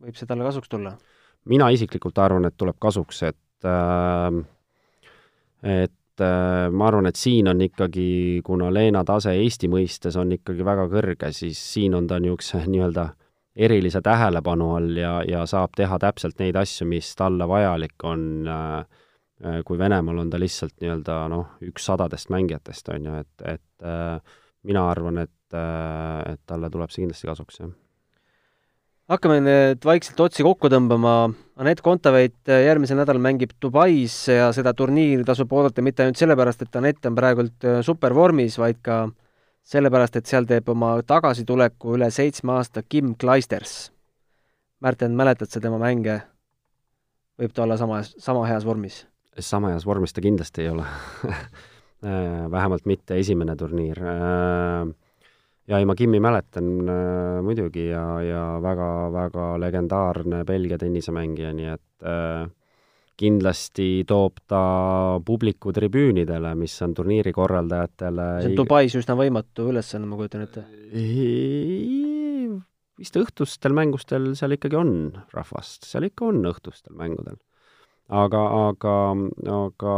[0.04, 0.94] võib see talle kasuks tulla?
[1.50, 4.40] mina isiklikult arvan, et tuleb kasuks, et äh,
[5.64, 10.64] et äh, ma arvan, et siin on ikkagi, kuna Leena tase Eesti mõistes on ikkagi
[10.66, 13.08] väga kõrge, siis siin on ta niisuguse nii-öelda
[13.56, 19.04] erilise tähelepanu all ja, ja saab teha täpselt neid asju, mis talle vajalik on äh,
[19.44, 23.86] äh kui Venemaal on ta lihtsalt nii-öelda noh, üks sadadest mängijatest, on ju, et, et
[23.86, 24.18] äh,
[24.64, 27.74] mina arvan, et, et talle tuleb see kindlasti kasuks, jah
[29.10, 31.14] hakkame nüüd vaikselt otsi kokku tõmbama.
[31.60, 36.78] Anett Kontaveit järgmisel nädalal mängib Dubais ja seda turniiri tasub oodata mitte ainult sellepärast, et
[36.80, 39.04] Anett on praegult äh, supervormis, vaid ka
[39.64, 43.92] sellepärast, et seal teeb oma tagasituleku üle seitsme aasta Kim Kleisters.
[44.84, 46.20] Märten, mäletad sa tema mänge?
[47.34, 49.04] võib ta olla sama, sama heas vormis?
[49.42, 50.84] sama heas vormis ta kindlasti ei ole
[52.06, 54.92] äh, vähemalt mitte esimene turniir äh,
[55.68, 62.06] ja ei, ma Kimmi mäletan äh, muidugi ja, ja väga-väga legendaarne Belgia tennisemängija, nii et
[62.06, 62.44] äh,
[63.18, 64.60] kindlasti toob ta
[65.26, 70.64] publiku tribüünidele, mis on turniiri korraldajatele see on Dubais üsna võimatu ülesanne, ma kujutan ette.
[72.98, 74.94] vist õhtustel mängustel seal ikkagi on
[75.34, 77.38] rahvast, seal ikka on õhtustel mängudel.
[78.10, 78.96] aga, aga,
[79.60, 79.94] aga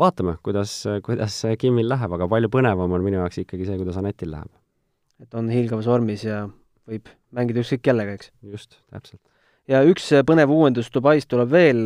[0.00, 0.74] vaatame, kuidas,
[1.06, 4.50] kuidas Kimil läheb, aga palju põnevam on minu jaoks ikkagi see, kuidas Anetil läheb.
[5.22, 6.48] et on hiilgavas vormis ja
[6.90, 8.34] võib mängida ükskõik kellega, eks?
[8.42, 9.22] just, täpselt.
[9.70, 11.82] Ja üks põnev uuendus Dubais tuleb veel,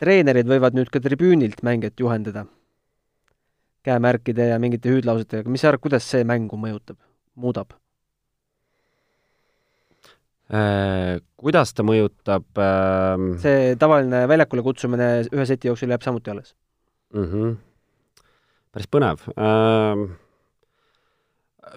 [0.00, 2.46] treenerid võivad nüüd ka tribüünilt mängijat juhendada.
[3.86, 6.96] käemärkide ja mingite hüüdlausetega, mis sa arvad, kuidas see mängu mõjutab,
[7.38, 7.70] muudab?
[10.46, 13.22] Äh, kuidas ta mõjutab äh...
[13.42, 16.52] see tavaline väljakule kutsumine ühe seti jooksul jääb samuti alles
[17.14, 17.24] mm.
[17.24, 17.56] -hmm.
[18.70, 20.04] päris põnev ähm,.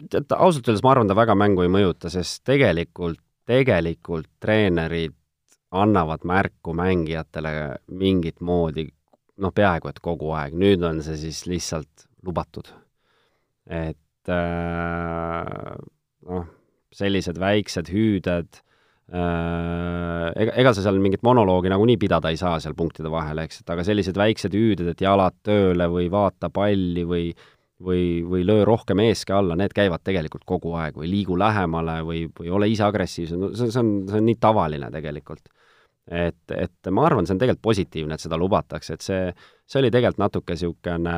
[0.05, 3.17] tead, ausalt öeldes ma arvan, ta väga mängu ei mõjuta, sest tegelikult,
[3.49, 5.17] tegelikult treenerid
[5.71, 7.51] annavad märku mängijatele
[7.93, 8.87] mingit moodi,
[9.37, 12.71] noh, peaaegu et kogu aeg, nüüd on see siis lihtsalt lubatud.
[13.69, 15.75] et äh,
[16.25, 16.47] noh,
[16.93, 18.63] sellised väiksed hüüded
[19.09, 23.63] Äh, ega, ega sa seal mingit monoloogi nagunii pidada ei saa seal punktide vahel, eks,
[23.63, 27.31] et aga sellised väiksed hüüded, et jalad tööle või vaata palli või
[27.79, 32.25] või, või löö rohkem eeske alla, need käivad tegelikult kogu aeg või liigu lähemale või,
[32.35, 35.47] või ole ise agressiivsem, no see, see on, see on nii tavaline tegelikult.
[36.09, 39.29] Et, et ma arvan, see on tegelikult positiivne, et seda lubatakse, et see,
[39.69, 41.15] see oli tegelikult natuke niisugune,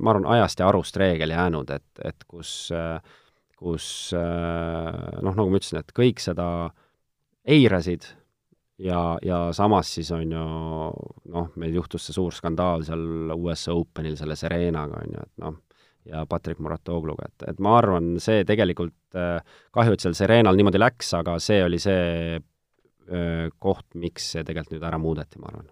[0.00, 2.54] ma arvan, ajast ja arust reegel jäänud, et, et kus,
[3.60, 6.46] kus noh, nagu ma ütlesin, et kõik seda
[7.44, 8.08] eirasid
[8.80, 10.46] ja, ja samas siis on ju
[11.34, 15.60] noh, meil juhtus see suur skandaal seal US Openil selle Serenaga, on ju, et noh,
[16.08, 21.12] ja Patrick Muratogluga, et, et ma arvan, see tegelikult kahju, et seal Serenal niimoodi läks,
[21.20, 22.40] aga see oli see
[23.58, 25.66] koht, miks see tegelikult nüüd ära muudeti, ma arvan.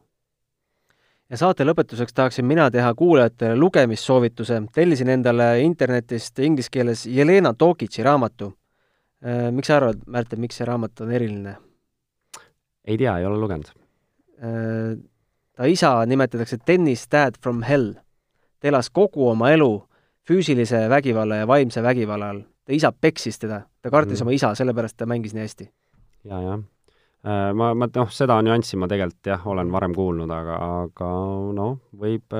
[1.30, 8.05] ja saate lõpetuseks tahaksin mina teha kuulajatele lugemissoovituse, tellisin endale internetist inglise keeles Jelena Tokitši
[8.05, 8.53] raamatu
[9.53, 11.57] miks sa arvad, Märten, miks see raamat on eriline?
[12.85, 13.68] ei tea, ei ole lugenud.
[15.53, 17.93] Ta isa nimetatakse Dennis Dad from Hell.
[18.61, 19.70] ta elas kogu oma elu
[20.28, 22.43] füüsilise vägivalla ja vaimse vägivalla all.
[22.64, 24.26] ta isa peksis teda, ta kartis mm.
[24.26, 25.70] oma isa, sellepärast ta mängis nii hästi.
[26.24, 26.62] ja, jah.
[27.22, 31.10] Äh, ma, ma noh, seda nüanssi ma tegelikult jah, olen varem kuulnud, aga, aga
[31.54, 32.38] noh, võib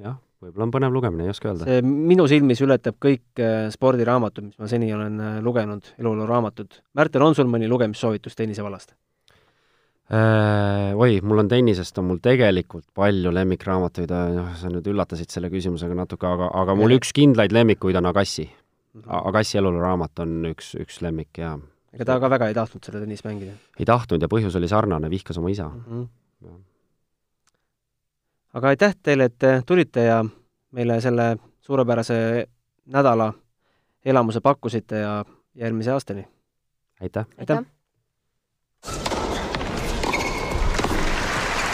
[0.00, 1.68] jah võib-olla on põnev lugemine, ei oska öelda.
[1.68, 6.80] see minu silmis ületab kõik äh, spordiraamatud, mis ma seni olen äh, lugenud, elulooraamatud.
[6.98, 8.94] Märten, on sul mõni lugemissoovitus tennise vallast?
[10.12, 15.50] Äh, oi, mul on tennisest, on mul tegelikult palju lemmikraamatuid, noh, sa nüüd üllatasid selle
[15.52, 16.98] küsimusega natuke, aga, aga mul ja.
[17.00, 18.50] üks kindlaid lemmikuid on Agassi.
[18.50, 19.06] -hmm.
[19.22, 21.56] Agassi eluloraamat on üks, üks lemmik ja
[21.92, 23.56] ega ta ka väga ei tahtnud seda tennist mängida?
[23.78, 26.02] ei tahtnud ja põhjus oli sarnane, vihkas oma isa mm.
[26.42, 26.60] -hmm
[28.52, 30.24] aga aitäh teile, et tulite ja
[30.72, 32.48] meile selle suurepärase
[32.86, 33.32] nädala
[34.04, 35.24] elamuse pakkusite ja
[35.54, 36.28] järgmise aastani!
[37.00, 37.26] aitäh!
[37.38, 37.64] aitäh.!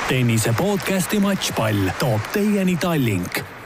[0.09, 3.58] tennise podcasti Matšpall toob teieni Tallink